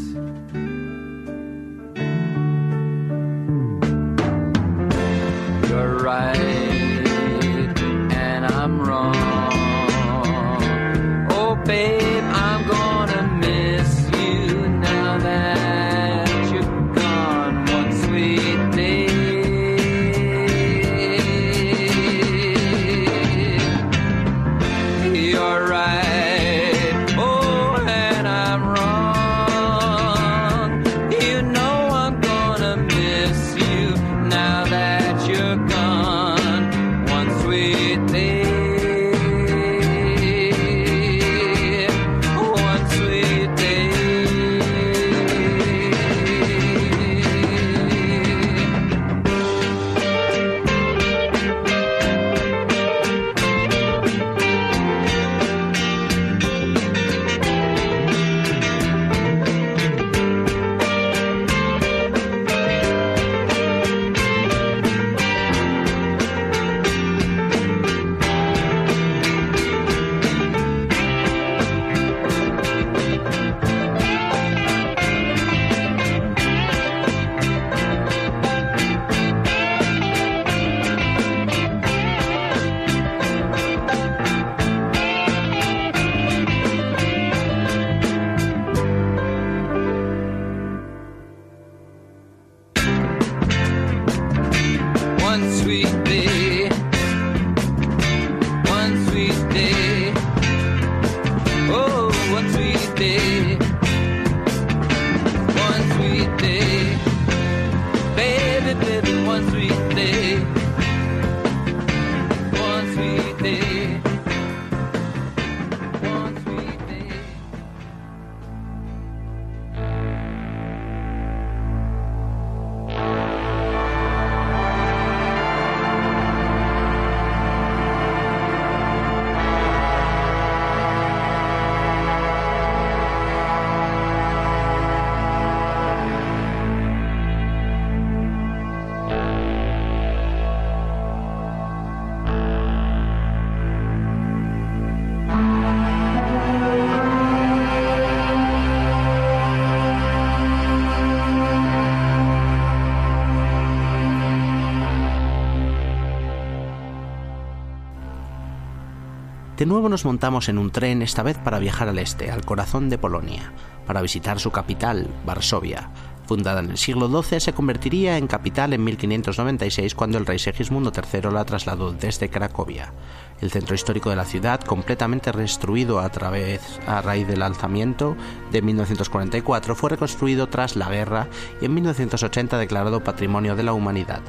De 159.59 159.65
nuevo 159.65 159.89
nos 159.89 160.05
montamos 160.05 160.47
en 160.47 160.57
un 160.57 160.71
tren, 160.71 161.01
esta 161.01 161.21
vez 161.21 161.37
para 161.37 161.59
viajar 161.59 161.89
al 161.89 161.99
este, 161.99 162.31
al 162.31 162.45
corazón 162.45 162.87
de 162.87 162.97
Polonia, 162.97 163.51
para 163.85 164.01
visitar 164.01 164.39
su 164.39 164.51
capital, 164.51 165.09
Varsovia. 165.25 165.91
Fundada 166.25 166.61
en 166.61 166.71
el 166.71 166.77
siglo 166.77 167.09
XII, 167.09 167.41
se 167.41 167.51
convertiría 167.51 168.17
en 168.17 168.27
capital 168.27 168.71
en 168.71 168.85
1596 168.85 169.95
cuando 169.95 170.17
el 170.17 170.25
rey 170.25 170.39
Segismundo 170.39 170.93
III 170.95 171.31
la 171.33 171.43
trasladó 171.43 171.91
desde 171.91 172.29
Cracovia. 172.29 172.93
El 173.41 173.51
centro 173.51 173.75
histórico 173.75 174.09
de 174.09 174.15
la 174.15 174.23
ciudad, 174.23 174.61
completamente 174.61 175.33
restruido 175.33 175.99
a, 175.99 176.07
través, 176.07 176.79
a 176.87 177.01
raíz 177.01 177.27
del 177.27 177.41
alzamiento 177.41 178.15
de 178.53 178.61
1944, 178.61 179.75
fue 179.75 179.89
reconstruido 179.89 180.47
tras 180.47 180.77
la 180.77 180.87
guerra 180.87 181.27
y 181.61 181.65
en 181.65 181.73
1980 181.73 182.57
declarado 182.57 183.03
Patrimonio 183.03 183.57
de 183.57 183.63
la 183.63 183.73
Humanidad. 183.73 184.21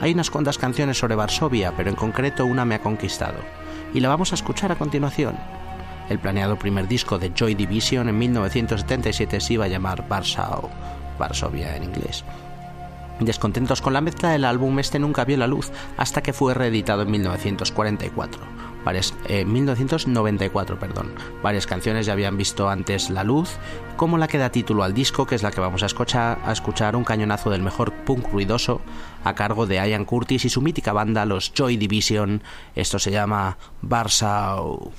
Hay 0.00 0.12
unas 0.12 0.30
cuantas 0.30 0.58
canciones 0.58 0.96
sobre 0.96 1.16
Varsovia, 1.16 1.74
pero 1.76 1.90
en 1.90 1.96
concreto 1.96 2.46
una 2.46 2.64
me 2.64 2.76
ha 2.76 2.82
conquistado 2.82 3.40
y 3.94 4.00
la 4.00 4.08
vamos 4.08 4.32
a 4.32 4.34
escuchar 4.34 4.72
a 4.72 4.76
continuación. 4.76 5.36
El 6.08 6.18
planeado 6.18 6.58
primer 6.58 6.88
disco 6.88 7.18
de 7.18 7.32
Joy 7.34 7.54
Division 7.54 8.08
en 8.08 8.18
1977 8.18 9.40
se 9.40 9.54
iba 9.54 9.66
a 9.66 9.68
llamar 9.68 10.04
Warsaw, 10.10 10.68
Varsovia 11.18 11.76
en 11.76 11.84
inglés. 11.84 12.24
Descontentos 13.20 13.82
con 13.82 13.92
la 13.92 14.00
mezcla 14.00 14.30
del 14.30 14.44
álbum, 14.44 14.78
este 14.78 14.98
nunca 14.98 15.24
vio 15.24 15.36
la 15.36 15.46
luz 15.46 15.70
hasta 15.96 16.22
que 16.22 16.32
fue 16.32 16.54
reeditado 16.54 17.02
en 17.02 17.10
1944. 17.10 18.69
Varias, 18.84 19.14
1994, 19.28 20.74
eh, 20.74 20.78
perdón. 20.78 21.12
Varias 21.42 21.66
canciones 21.66 22.06
ya 22.06 22.12
habían 22.12 22.36
visto 22.36 22.68
antes 22.68 23.10
la 23.10 23.24
luz, 23.24 23.50
como 23.96 24.18
la 24.18 24.28
que 24.28 24.38
da 24.38 24.50
título 24.50 24.82
al 24.82 24.94
disco, 24.94 25.26
que 25.26 25.34
es 25.34 25.42
la 25.42 25.50
que 25.50 25.60
vamos 25.60 25.82
a 25.82 25.86
escuchar, 25.86 26.38
a 26.44 26.52
escuchar 26.52 26.96
un 26.96 27.04
cañonazo 27.04 27.50
del 27.50 27.62
mejor 27.62 27.92
punk 27.92 28.32
ruidoso 28.32 28.80
a 29.24 29.34
cargo 29.34 29.66
de 29.66 29.76
Ian 29.76 30.04
Curtis 30.04 30.44
y 30.44 30.50
su 30.50 30.62
mítica 30.62 30.92
banda, 30.92 31.26
los 31.26 31.52
Joy 31.52 31.76
Division. 31.76 32.42
Esto 32.74 32.98
se 32.98 33.10
llama 33.10 33.58
Warsaw. 33.82 34.92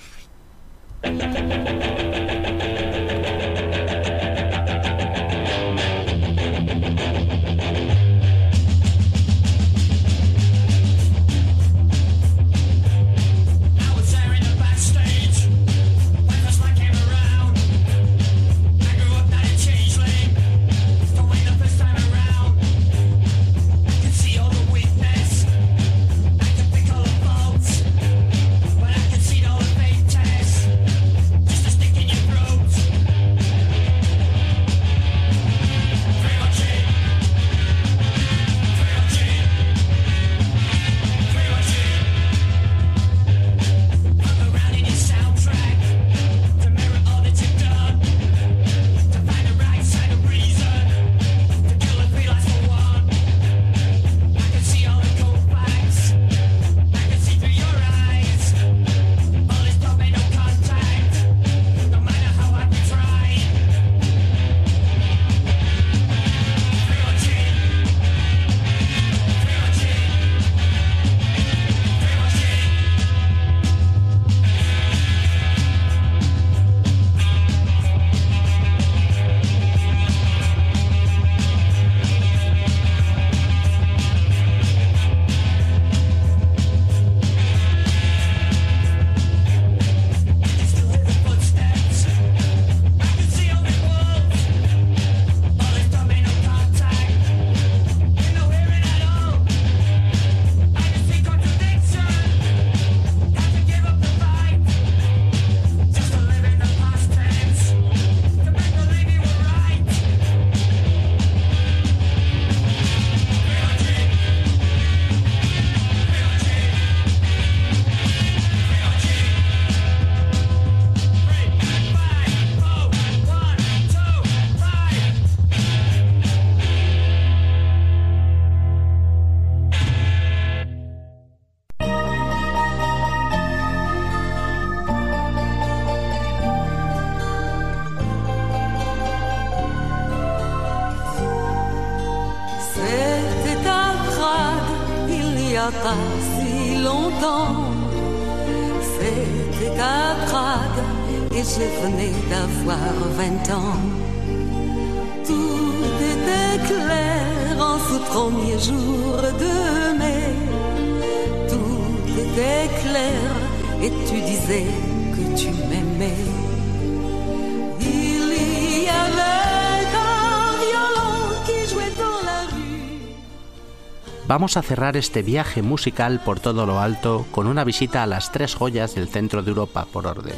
Vamos 174.42 174.58
a 174.58 174.64
cerrar 174.64 174.98
este 174.98 175.22
viaje 175.22 175.62
musical 175.62 176.20
por 176.26 176.40
todo 176.40 176.66
lo 176.66 176.80
alto 176.80 177.28
con 177.30 177.46
una 177.46 177.64
visita 177.64 178.02
a 178.02 178.08
las 178.08 178.32
tres 178.32 178.56
joyas 178.56 178.96
del 178.96 179.08
centro 179.08 179.44
de 179.44 179.50
Europa 179.50 179.86
por 179.86 180.08
orden. 180.08 180.34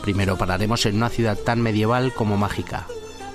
Primero 0.00 0.38
pararemos 0.38 0.86
en 0.86 0.96
una 0.96 1.10
ciudad 1.10 1.36
tan 1.36 1.60
medieval 1.60 2.14
como 2.14 2.38
mágica, 2.38 2.86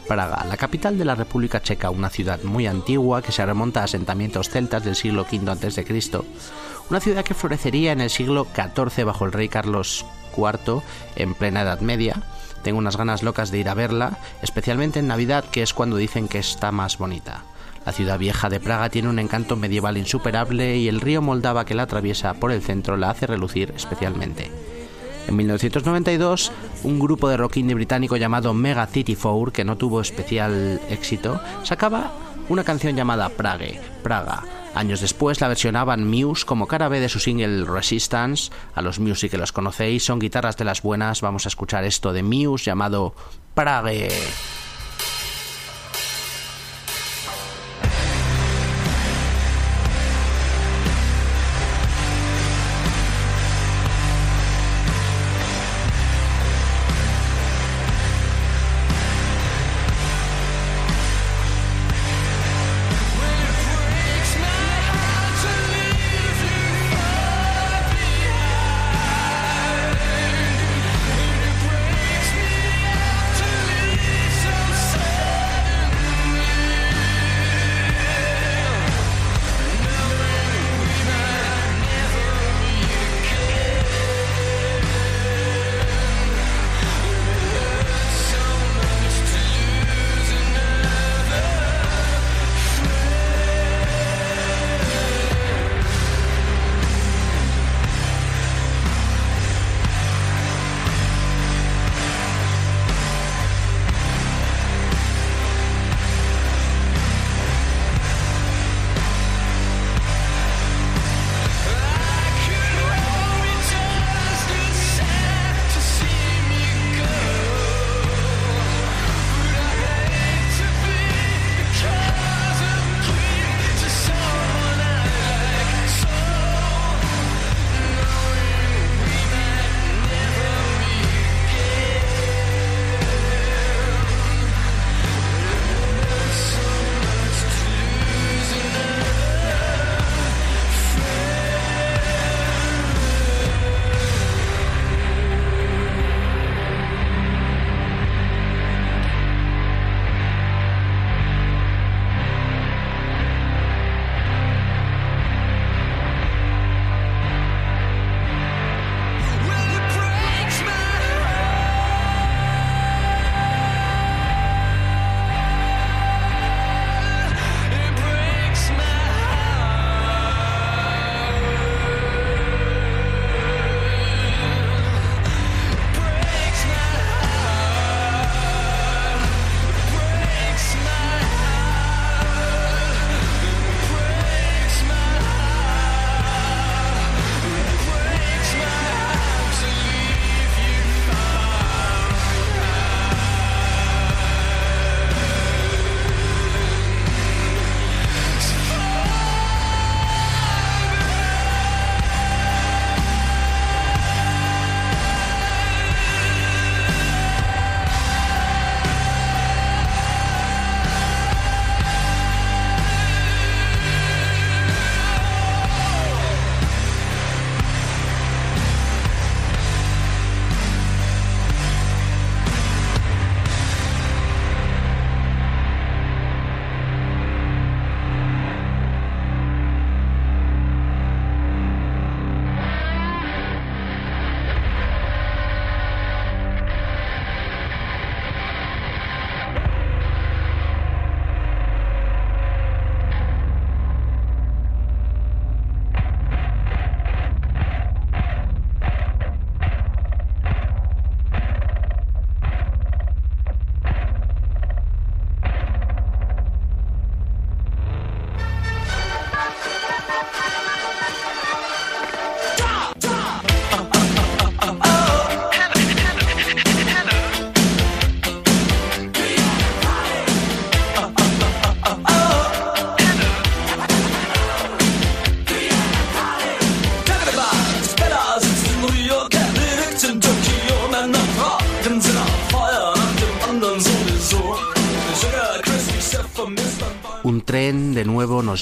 Praga, 0.08 0.43
la 0.49 0.58
capital 0.58 0.97
de 0.97 1.06
la 1.06 1.14
República 1.14 1.62
Checa, 1.62 1.91
una 1.91 2.10
ciudad 2.10 2.41
muy 2.41 2.66
antigua 2.66 3.22
que 3.22 3.32
se 3.32 3.45
remonta 3.45 3.82
a 3.82 3.84
asentamientos 3.84 4.49
celtas 4.49 4.84
del 4.84 4.95
siglo 4.95 5.22
V 5.32 5.52
a.C., 5.52 5.86
una 6.89 6.99
ciudad 6.99 7.24
que 7.24 7.36
florecería 7.36 7.91
en 7.91 8.02
el 8.02 8.10
siglo 8.10 8.47
XIV 8.56 9.06
bajo 9.06 9.26
el 9.26 9.32
rey 9.32 9.49
Carlos 9.49 10.04
IV 10.36 10.82
en 11.16 11.36
plena 11.36 11.62
Edad 11.62 11.82
Media. 11.82 12.24
Tengo 12.64 12.80
unas 12.80 12.97
ganas 12.97 13.22
locas 13.22 13.52
de 13.52 13.60
ir 13.60 13.70
a 13.70 13.76
verla, 13.76 14.18
especialmente 14.41 14.97
en 14.97 15.06
Navidad, 15.06 15.45
que 15.52 15.62
es 15.62 15.76
cuando 15.76 15.97
dicen 15.97 16.28
que 16.28 16.39
está 16.39 16.72
más 16.72 16.97
bonita. 16.97 17.43
La 17.86 17.91
ciudad 17.91 18.19
vieja 18.19 18.49
de 18.49 18.59
Praga 18.59 18.89
tiene 18.89 19.09
un 19.09 19.19
encanto 19.19 19.55
medieval 19.55 19.97
insuperable 19.97 20.77
y 20.77 20.88
el 20.88 21.01
río 21.01 21.21
Moldava 21.21 21.65
que 21.65 21.73
la 21.73 21.84
atraviesa 21.84 22.36
por 22.36 22.51
el 22.51 22.61
centro 22.61 22.95
la 22.95 23.09
hace 23.09 23.25
relucir 23.25 23.73
especialmente. 23.75 24.51
En 25.27 25.36
1992, 25.36 26.51
un 26.84 26.99
grupo 26.99 27.29
de 27.29 27.38
rock 27.38 27.57
indie 27.57 27.75
británico 27.75 28.17
llamado 28.17 28.53
Mega 28.53 28.86
City 28.88 29.15
Four, 29.15 29.51
que 29.51 29.63
no 29.63 29.77
tuvo 29.77 30.01
especial 30.01 30.82
éxito, 30.89 31.39
sacaba 31.63 32.11
una 32.49 32.63
canción 32.63 32.95
llamada 32.95 33.29
Prague, 33.29 33.79
Praga. 34.03 34.43
Años 34.73 35.01
después 35.01 35.41
la 35.41 35.47
versionaban 35.47 36.07
Muse 36.07 36.45
como 36.45 36.67
cara 36.67 36.88
B 36.88 36.99
de 36.99 37.09
su 37.09 37.19
single 37.19 37.65
Resistance. 37.65 38.51
A 38.73 38.82
los 38.82 38.99
Muse 38.99 39.29
que 39.29 39.38
los 39.38 39.51
conocéis, 39.51 40.05
son 40.05 40.19
guitarras 40.19 40.57
de 40.57 40.65
las 40.65 40.82
buenas. 40.82 41.21
Vamos 41.21 41.45
a 41.45 41.49
escuchar 41.49 41.84
esto 41.84 42.13
de 42.13 42.23
Muse 42.23 42.65
llamado 42.65 43.13
Prague. 43.53 44.09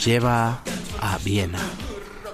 Lleva 0.06 0.62
a 1.02 1.18
Viena. 1.24 1.60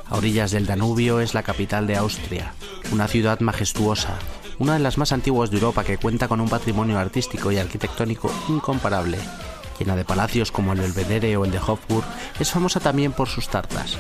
A 0.07 0.18
orillas 0.18 0.51
del 0.51 0.66
Danubio 0.66 1.20
es 1.20 1.34
la 1.34 1.43
capital 1.43 1.88
de 1.88 1.95
Austria, 1.95 2.53
una 2.91 3.07
ciudad 3.07 3.39
majestuosa, 3.39 4.20
una 4.59 4.74
de 4.74 4.80
las 4.80 4.97
más 4.97 5.11
antiguas 5.11 5.49
de 5.49 5.57
Europa 5.57 5.84
que 5.84 5.97
cuenta 5.97 6.28
con 6.28 6.41
un 6.41 6.49
patrimonio 6.49 6.99
artístico 6.99 7.51
y 7.51 7.57
arquitectónico 7.57 8.32
incomparable. 8.49 9.18
Llena 9.80 9.95
de 9.95 10.05
palacios 10.05 10.51
como 10.51 10.74
el 10.74 10.80
Belvedere 10.80 11.36
o 11.38 11.45
el 11.45 11.51
de 11.51 11.59
Hofburg, 11.59 12.05
es 12.39 12.51
famosa 12.51 12.80
también 12.80 13.13
por 13.13 13.28
sus 13.28 13.49
tartas. 13.49 13.97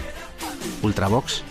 Ultravox 0.81 1.43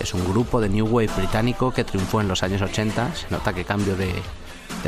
es 0.00 0.14
un 0.14 0.24
grupo 0.24 0.60
de 0.60 0.68
New 0.68 0.86
Wave 0.86 1.10
británico 1.16 1.72
que 1.72 1.84
triunfó 1.84 2.20
en 2.20 2.28
los 2.28 2.42
años 2.42 2.62
80. 2.62 3.14
Se 3.14 3.30
nota 3.30 3.52
que 3.52 3.64
cambio 3.64 3.96
de, 3.96 4.12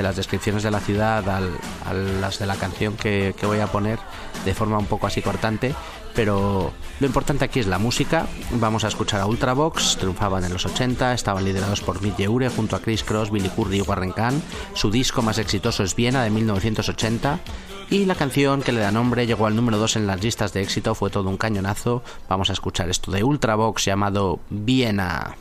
las 0.00 0.16
descripciones 0.16 0.62
de 0.62 0.70
la 0.70 0.80
ciudad 0.80 1.28
a 1.28 1.92
las 1.92 2.38
de 2.38 2.46
la 2.46 2.57
canción 2.57 2.96
que 2.96 3.34
voy 3.42 3.61
a 3.61 3.66
poner 3.66 3.98
de 4.44 4.55
forma 4.55 4.78
un 4.78 4.86
poco 4.86 5.07
así 5.07 5.22
cortante. 5.22 5.74
Pero 6.14 6.72
lo 7.00 7.06
importante 7.06 7.44
aquí 7.44 7.60
es 7.60 7.66
la 7.66 7.78
música. 7.78 8.26
Vamos 8.52 8.84
a 8.84 8.88
escuchar 8.88 9.20
a 9.20 9.26
Ultravox. 9.26 9.96
Triunfaban 9.98 10.44
en 10.44 10.52
los 10.52 10.66
80, 10.66 11.14
estaban 11.14 11.44
liderados 11.44 11.80
por 11.80 12.02
Mick 12.02 12.16
Jeure 12.16 12.48
junto 12.48 12.76
a 12.76 12.80
Chris 12.80 13.02
Cross, 13.02 13.30
Billy 13.30 13.48
Curry 13.48 13.78
y 13.78 13.80
Warren 13.82 14.12
Kahn. 14.12 14.42
Su 14.74 14.90
disco 14.90 15.22
más 15.22 15.38
exitoso 15.38 15.82
es 15.82 15.96
Viena 15.96 16.22
de 16.22 16.30
1980. 16.30 17.40
Y 17.90 18.06
la 18.06 18.14
canción 18.14 18.62
que 18.62 18.72
le 18.72 18.80
da 18.80 18.90
nombre 18.90 19.26
llegó 19.26 19.46
al 19.46 19.56
número 19.56 19.78
2 19.78 19.96
en 19.96 20.06
las 20.06 20.22
listas 20.22 20.52
de 20.52 20.62
éxito, 20.62 20.94
fue 20.94 21.10
todo 21.10 21.28
un 21.28 21.36
cañonazo. 21.36 22.02
Vamos 22.28 22.48
a 22.48 22.54
escuchar 22.54 22.88
esto 22.88 23.10
de 23.10 23.22
Ultravox 23.22 23.84
llamado 23.84 24.40
Viena. 24.48 25.36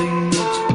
wanting 0.00 0.32
it. 0.32 0.67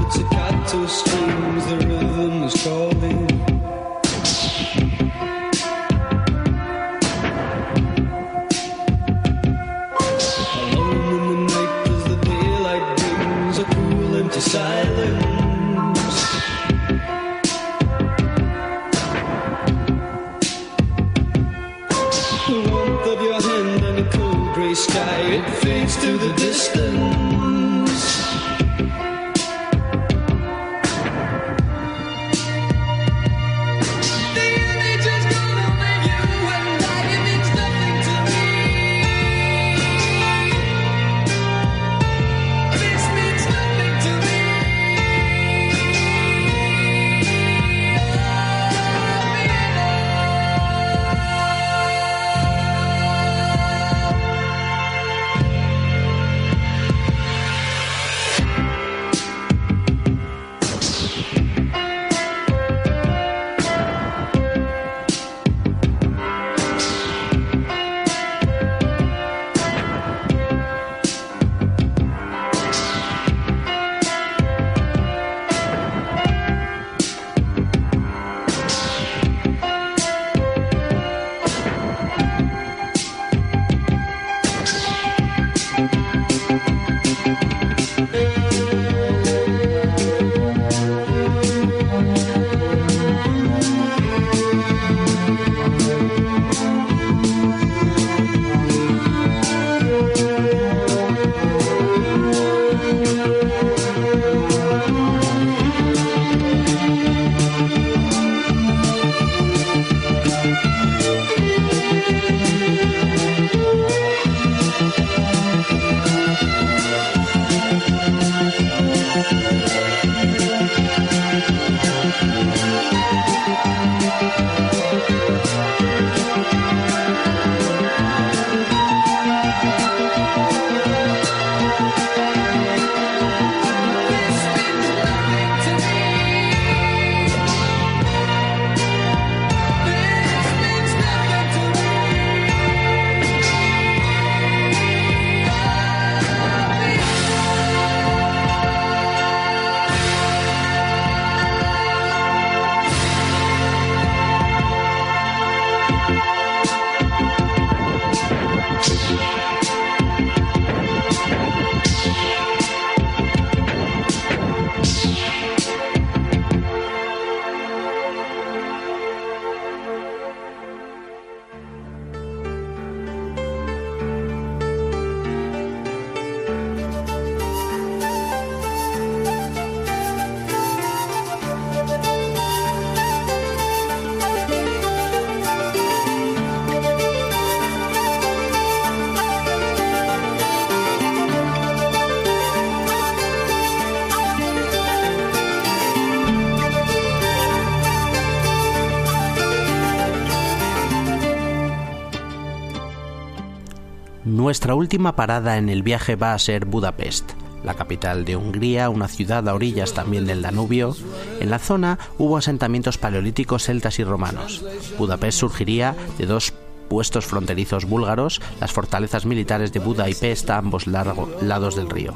Nuestra 204.53 204.75
última 204.75 205.15
parada 205.15 205.57
en 205.57 205.67
el 205.67 205.81
viaje 205.81 206.15
va 206.15 206.35
a 206.35 206.37
ser 206.37 206.65
Budapest, 206.65 207.31
la 207.63 207.73
capital 207.73 208.23
de 208.23 208.35
Hungría, 208.35 208.87
una 208.89 209.07
ciudad 209.07 209.49
a 209.49 209.55
orillas 209.55 209.93
también 209.95 210.27
del 210.27 210.43
Danubio. 210.43 210.95
En 211.39 211.49
la 211.49 211.57
zona 211.57 211.97
hubo 212.19 212.37
asentamientos 212.37 212.99
paleolíticos 212.99 213.63
celtas 213.63 213.97
y 213.97 214.03
romanos. 214.03 214.63
Budapest 214.99 215.39
surgiría 215.39 215.95
de 216.19 216.27
dos 216.27 216.53
puestos 216.87 217.25
fronterizos 217.25 217.85
búlgaros, 217.85 218.41
las 218.61 218.71
fortalezas 218.71 219.25
militares 219.25 219.73
de 219.73 219.79
Buda 219.79 220.07
y 220.07 220.13
Pest 220.13 220.47
a 220.51 220.59
ambos 220.59 220.85
lados 220.85 221.75
del 221.75 221.89
río. 221.89 222.13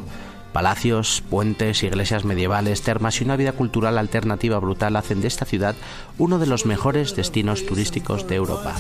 Palacios, 0.53 1.23
puentes, 1.31 1.81
iglesias 1.81 2.23
medievales, 2.23 2.83
termas 2.83 3.19
y 3.19 3.23
una 3.23 3.35
vida 3.35 3.53
cultural 3.53 3.97
alternativa 3.97 4.59
brutal 4.59 4.95
hacen 4.95 5.21
de 5.21 5.27
esta 5.27 5.45
ciudad 5.45 5.73
uno 6.19 6.37
de 6.37 6.45
los 6.45 6.67
mejores 6.67 7.15
destinos 7.15 7.65
turísticos 7.65 8.27
de 8.27 8.35
Europa. 8.35 8.75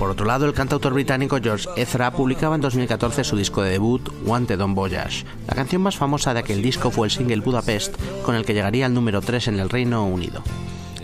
Por 0.00 0.08
otro 0.08 0.24
lado, 0.24 0.46
el 0.46 0.54
cantautor 0.54 0.94
británico 0.94 1.38
George 1.42 1.68
Ezra 1.76 2.10
publicaba 2.10 2.54
en 2.54 2.62
2014 2.62 3.22
su 3.22 3.36
disco 3.36 3.60
de 3.60 3.72
debut, 3.72 4.00
Wanted 4.24 4.58
on 4.62 4.74
Voyage. 4.74 5.26
La 5.46 5.54
canción 5.54 5.82
más 5.82 5.98
famosa 5.98 6.32
de 6.32 6.40
aquel 6.40 6.62
disco 6.62 6.90
fue 6.90 7.06
el 7.06 7.10
single 7.10 7.42
Budapest, 7.42 7.96
con 8.24 8.34
el 8.34 8.46
que 8.46 8.54
llegaría 8.54 8.86
al 8.86 8.94
número 8.94 9.20
3 9.20 9.48
en 9.48 9.60
el 9.60 9.68
Reino 9.68 10.06
Unido. 10.06 10.42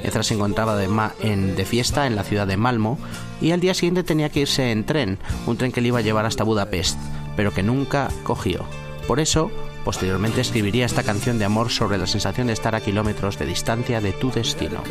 Ezra 0.03 0.23
se 0.23 0.33
encontraba 0.33 0.77
de, 0.77 0.89
en, 1.21 1.57
de, 1.57 1.65
fiesta 1.67 2.07
en 2.07 2.17
la 2.17 2.25
ciudad 2.25 2.47
de 2.47 2.57
Malmo 2.57 2.99
y 3.39 3.51
al 3.51 3.61
día 3.61 3.75
siguiente 3.75 4.03
tenía 4.03 4.31
que 4.31 4.41
irse 4.41 4.73
en 4.73 4.87
tren, 4.87 5.19
un 5.47 5.59
tren 5.59 5.73
que 5.73 5.83
le 5.83 5.89
iba 5.89 5.99
a 5.99 6.03
llevar 6.03 6.25
hasta 6.25 6.45
Budapest, 6.45 6.99
pero 7.37 7.53
que 7.53 7.63
nunca 7.63 8.09
cogió. 8.23 8.65
Por 9.07 9.21
eso, 9.21 9.51
posteriormente 9.85 10.41
escribiría 10.41 10.87
esta 10.87 11.03
canción 11.03 11.39
de 11.39 11.45
amor 11.45 11.69
sobre 11.69 11.99
la 11.99 12.07
sensación 12.07 12.47
de 12.47 12.55
estar 12.55 12.75
a 12.75 12.81
kilómetros 12.81 13.39
de 13.39 13.45
distancia 13.45 14.01
de 14.01 14.13
tu 14.13 14.31
destino. 14.31 14.83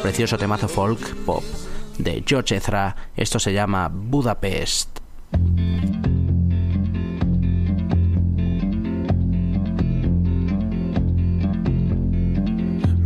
Precioso 0.00 0.38
temazo 0.38 0.68
folk 0.68 1.14
pop 1.26 1.44
de 1.98 2.22
George 2.24 2.56
Ezra. 2.56 2.94
Esto 3.14 3.38
se 3.38 3.52
llama 3.52 3.88
Budapest. 3.88 5.00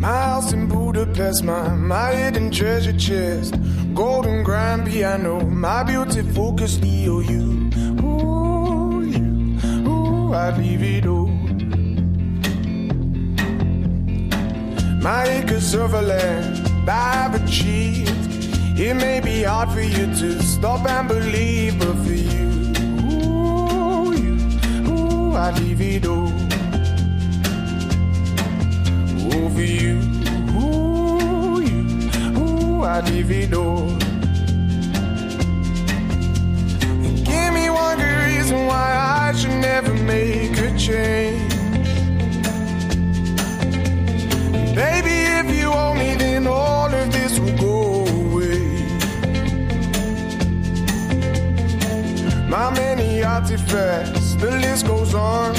House 0.06 0.52
in 0.52 0.68
Budapest, 0.68 1.42
my, 1.42 1.68
my 1.70 2.14
hidden 2.14 2.50
treasure 2.52 2.92
chest, 2.92 3.56
golden 3.92 4.44
grand 4.44 4.86
piano, 4.86 5.40
my 5.40 5.82
beauty 5.82 6.22
focus 6.22 6.76
EOU. 6.78 7.72
Ooh, 8.04 9.02
you, 9.02 9.88
ooh, 9.88 10.32
I'd 10.32 10.58
leave 10.58 10.82
it 10.82 11.06
all. 11.06 11.26
My 15.02 15.24
acres 15.24 15.74
of 15.74 15.92
land 15.92 16.66
I've 16.88 17.34
achieved 17.42 18.25
it 18.78 18.94
may 18.94 19.20
be 19.20 19.42
hard 19.42 19.70
for 19.70 19.80
you 19.80 20.06
to 20.06 20.42
stop 20.42 20.86
and 20.86 21.08
believe, 21.08 21.78
but 21.78 21.94
for 22.04 22.12
you, 22.12 22.74
ooh, 23.10 24.12
you, 24.12 24.36
ooh, 24.90 25.34
I'd 25.34 25.58
leave 25.60 25.80
it 25.80 26.06
all. 26.06 26.28
Ooh, 29.32 29.48
for 29.48 29.62
you, 29.62 29.98
ooh, 30.60 31.60
you, 31.62 31.80
ooh, 32.38 32.84
I'd 32.84 33.08
leave 33.08 33.30
it 33.30 33.54
all. 33.54 33.88
Give 37.24 37.54
me 37.54 37.70
one 37.70 37.98
good 37.98 38.18
reason 38.26 38.66
why 38.66 39.26
I 39.26 39.32
should 39.32 39.58
never 39.70 39.94
make 39.94 40.52
a 40.58 40.76
change. 40.76 41.54
Baby, 44.74 45.16
if 45.40 45.50
you 45.58 45.72
owe 45.72 45.94
me, 45.94 46.14
then 46.16 46.46
all 46.46 46.92
of 46.92 47.10
this 47.10 47.38
will 47.40 47.56
go 47.56 47.95
My 52.58 52.70
many 52.70 53.22
artifacts, 53.22 54.34
the 54.36 54.50
list 54.50 54.86
goes 54.86 55.14
on. 55.14 55.54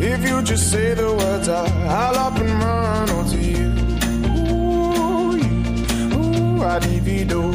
If 0.00 0.26
you 0.26 0.40
just 0.40 0.70
say 0.70 0.94
the 0.94 1.12
words, 1.12 1.46
I, 1.46 1.66
I'll 1.86 2.16
up 2.16 2.38
and 2.38 2.48
run 2.48 3.10
onto 3.10 3.36
you. 3.36 3.68
Ooh, 4.40 5.36
you, 5.36 5.52
ooh, 6.16 6.64
I 6.64 6.78
divido. 6.80 7.52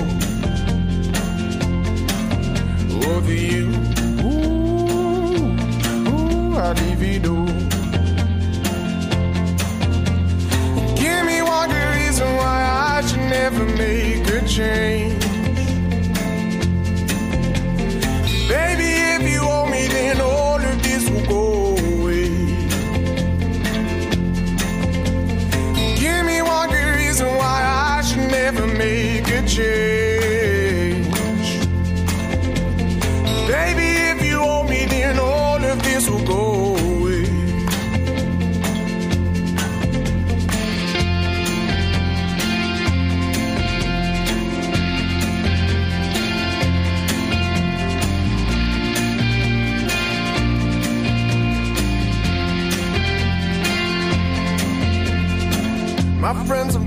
Over 3.13 3.33
you, 3.33 3.65
ooh, 4.29 5.57
ooh, 6.11 6.55
I 6.55 6.73
divido. 6.75 7.35
Give 11.01 11.25
me 11.25 11.41
one 11.41 11.69
good 11.71 11.89
reason 11.97 12.27
why 12.35 12.59
I 12.93 13.01
should 13.07 13.27
never 13.37 13.65
make 13.75 14.27
a 14.27 14.47
change. 14.47 15.06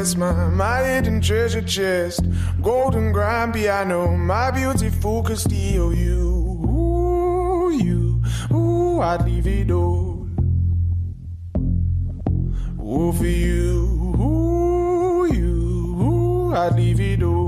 Budapest, 0.00 0.16
my, 0.16 0.48
my 0.48 0.82
hidden 0.82 1.20
treasure 1.20 1.60
chest, 1.60 2.24
golden 2.62 3.12
grand 3.12 3.52
piano, 3.52 4.16
my 4.16 4.50
beautiful 4.50 5.22
Castillo, 5.22 5.90
you, 5.90 6.62
ooh, 6.64 7.70
you, 7.70 8.22
ooh, 8.50 9.00
I'd 9.02 9.26
leave 9.26 9.46
it 9.46 9.70
all. 9.70 10.26
Ooh, 12.80 13.12
for 13.12 13.26
you, 13.26 14.16
ooh, 14.18 15.28
you, 15.30 15.96
ooh, 16.00 16.54
I'd 16.54 16.76
leave 16.76 17.00
it 17.00 17.22
all. 17.22 17.39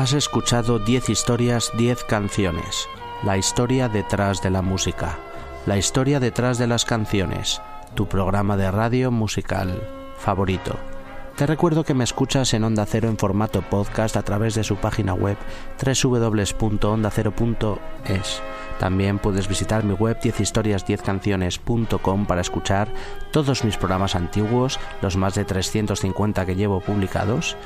Has 0.00 0.14
escuchado 0.14 0.78
10 0.78 1.10
historias, 1.10 1.72
10 1.76 2.04
canciones. 2.04 2.88
La 3.22 3.36
historia 3.36 3.90
detrás 3.90 4.40
de 4.40 4.48
la 4.48 4.62
música. 4.62 5.18
La 5.66 5.76
historia 5.76 6.18
detrás 6.18 6.56
de 6.56 6.66
las 6.66 6.86
canciones. 6.86 7.60
Tu 7.94 8.08
programa 8.08 8.56
de 8.56 8.70
radio 8.70 9.10
musical 9.10 9.78
favorito. 10.16 10.78
Te 11.36 11.46
recuerdo 11.46 11.84
que 11.84 11.92
me 11.92 12.04
escuchas 12.04 12.54
en 12.54 12.64
Onda 12.64 12.86
Cero 12.86 13.10
en 13.10 13.18
formato 13.18 13.60
podcast 13.60 14.16
a 14.16 14.22
través 14.22 14.54
de 14.54 14.64
su 14.64 14.76
página 14.76 15.12
web 15.12 15.36
www.ondacero.es. 15.84 18.42
También 18.78 19.18
puedes 19.18 19.48
visitar 19.48 19.84
mi 19.84 19.92
web 19.92 20.18
10historias10canciones.com 20.18 22.24
para 22.24 22.40
escuchar 22.40 22.88
todos 23.32 23.64
mis 23.64 23.76
programas 23.76 24.14
antiguos, 24.14 24.80
los 25.02 25.18
más 25.18 25.34
de 25.34 25.44
350 25.44 26.46
que 26.46 26.56
llevo 26.56 26.80
publicados 26.80 27.58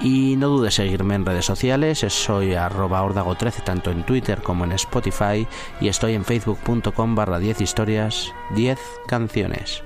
Y 0.00 0.36
no 0.36 0.48
dudes 0.48 0.74
seguirme 0.74 1.16
en 1.16 1.26
redes 1.26 1.44
sociales, 1.44 1.98
soy 1.98 2.54
arroba 2.54 3.02
ordago13 3.02 3.64
tanto 3.64 3.90
en 3.90 4.04
Twitter 4.04 4.40
como 4.42 4.64
en 4.64 4.72
Spotify 4.72 5.46
y 5.80 5.88
estoy 5.88 6.14
en 6.14 6.24
facebook.com 6.24 7.16
barra 7.16 7.40
10 7.40 7.60
historias, 7.60 8.32
10 8.54 8.78
canciones. 9.08 9.82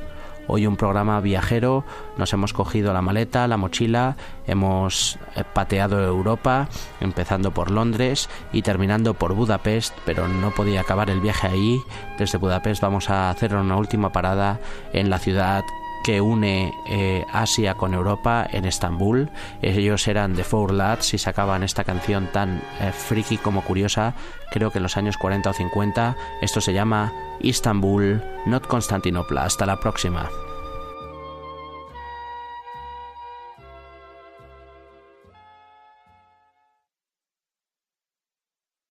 Hoy 0.49 0.67
un 0.67 0.77
programa 0.77 1.21
viajero, 1.21 1.85
nos 2.19 2.33
hemos 2.35 2.53
cogido 2.53 2.93
la 2.93 3.01
maleta, 3.01 3.49
la 3.49 3.57
mochila, 3.57 4.17
hemos 4.47 5.19
eh, 5.35 5.45
pateado 5.51 6.05
Europa, 6.05 6.69
empezando 7.01 7.53
por 7.53 7.71
Londres 7.71 8.29
y 8.53 8.61
terminando 8.61 9.15
por 9.15 9.35
Budapest, 9.35 9.95
pero 10.05 10.29
no 10.29 10.51
podía 10.51 10.83
acabar 10.83 11.09
el 11.09 11.21
viaje 11.21 11.47
ahí. 11.47 11.81
Desde 12.19 12.39
Budapest 12.39 12.83
vamos 12.83 13.09
a 13.09 13.31
hacer 13.31 13.55
una 13.55 13.77
última 13.77 14.13
parada 14.13 14.61
en 14.93 15.09
la 15.09 15.19
ciudad 15.19 15.63
que 16.03 16.21
une 16.21 16.73
eh, 16.87 17.25
Asia 17.33 17.75
con 17.75 17.95
Europa 17.95 18.47
en 18.51 18.65
Estambul. 18.65 19.31
Ellos 19.61 20.07
eran 20.09 20.35
The 20.35 20.45
Four 20.45 20.73
Lads 20.73 21.15
y 21.15 21.19
sacaban 21.19 21.63
esta 21.63 21.85
canción 21.85 22.29
tan 22.33 22.63
eh, 22.81 22.93
friki 22.93 23.39
como 23.39 23.63
curiosa, 23.63 24.15
creo 24.51 24.71
que 24.71 24.79
en 24.79 24.85
los 24.85 24.97
años 24.97 25.17
40 25.17 25.51
o 25.51 25.53
50. 25.53 26.17
Esto 26.41 26.61
se 26.61 26.73
llama 26.73 27.13
Istanbul, 27.41 28.23
not 28.47 28.67
Constantinopla. 28.67 29.45
Hasta 29.45 29.67
la 29.67 29.79
próxima. 29.81 30.29